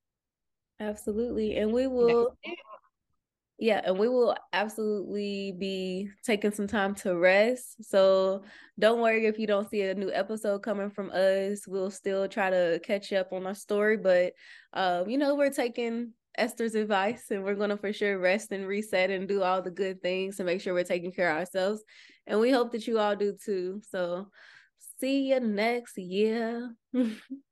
Absolutely. 0.80 1.58
And 1.58 1.74
we 1.74 1.88
will 1.88 2.38
yeah, 3.60 3.82
and 3.84 3.98
we 3.98 4.08
will 4.08 4.34
absolutely 4.54 5.52
be 5.52 6.08
taking 6.24 6.50
some 6.50 6.66
time 6.66 6.94
to 6.96 7.18
rest. 7.18 7.84
So 7.84 8.42
don't 8.78 9.02
worry 9.02 9.26
if 9.26 9.38
you 9.38 9.46
don't 9.46 9.68
see 9.68 9.82
a 9.82 9.94
new 9.94 10.10
episode 10.10 10.62
coming 10.62 10.88
from 10.88 11.10
us. 11.10 11.68
We'll 11.68 11.90
still 11.90 12.26
try 12.26 12.48
to 12.48 12.80
catch 12.82 13.12
up 13.12 13.34
on 13.34 13.46
our 13.46 13.54
story, 13.54 13.98
but 13.98 14.32
um, 14.72 15.10
you 15.10 15.18
know, 15.18 15.34
we're 15.34 15.50
taking 15.50 16.14
Esther's 16.38 16.74
advice 16.74 17.26
and 17.30 17.44
we're 17.44 17.54
gonna 17.54 17.76
for 17.76 17.92
sure 17.92 18.18
rest 18.18 18.50
and 18.50 18.66
reset 18.66 19.10
and 19.10 19.28
do 19.28 19.42
all 19.42 19.60
the 19.60 19.70
good 19.70 20.00
things 20.00 20.38
to 20.38 20.44
make 20.44 20.62
sure 20.62 20.72
we're 20.72 20.82
taking 20.82 21.12
care 21.12 21.30
of 21.30 21.36
ourselves. 21.36 21.82
And 22.26 22.40
we 22.40 22.50
hope 22.50 22.72
that 22.72 22.86
you 22.86 22.98
all 22.98 23.14
do 23.14 23.36
too. 23.44 23.82
So 23.90 24.28
see 25.00 25.28
you 25.28 25.40
next 25.40 25.98
year. 25.98 26.74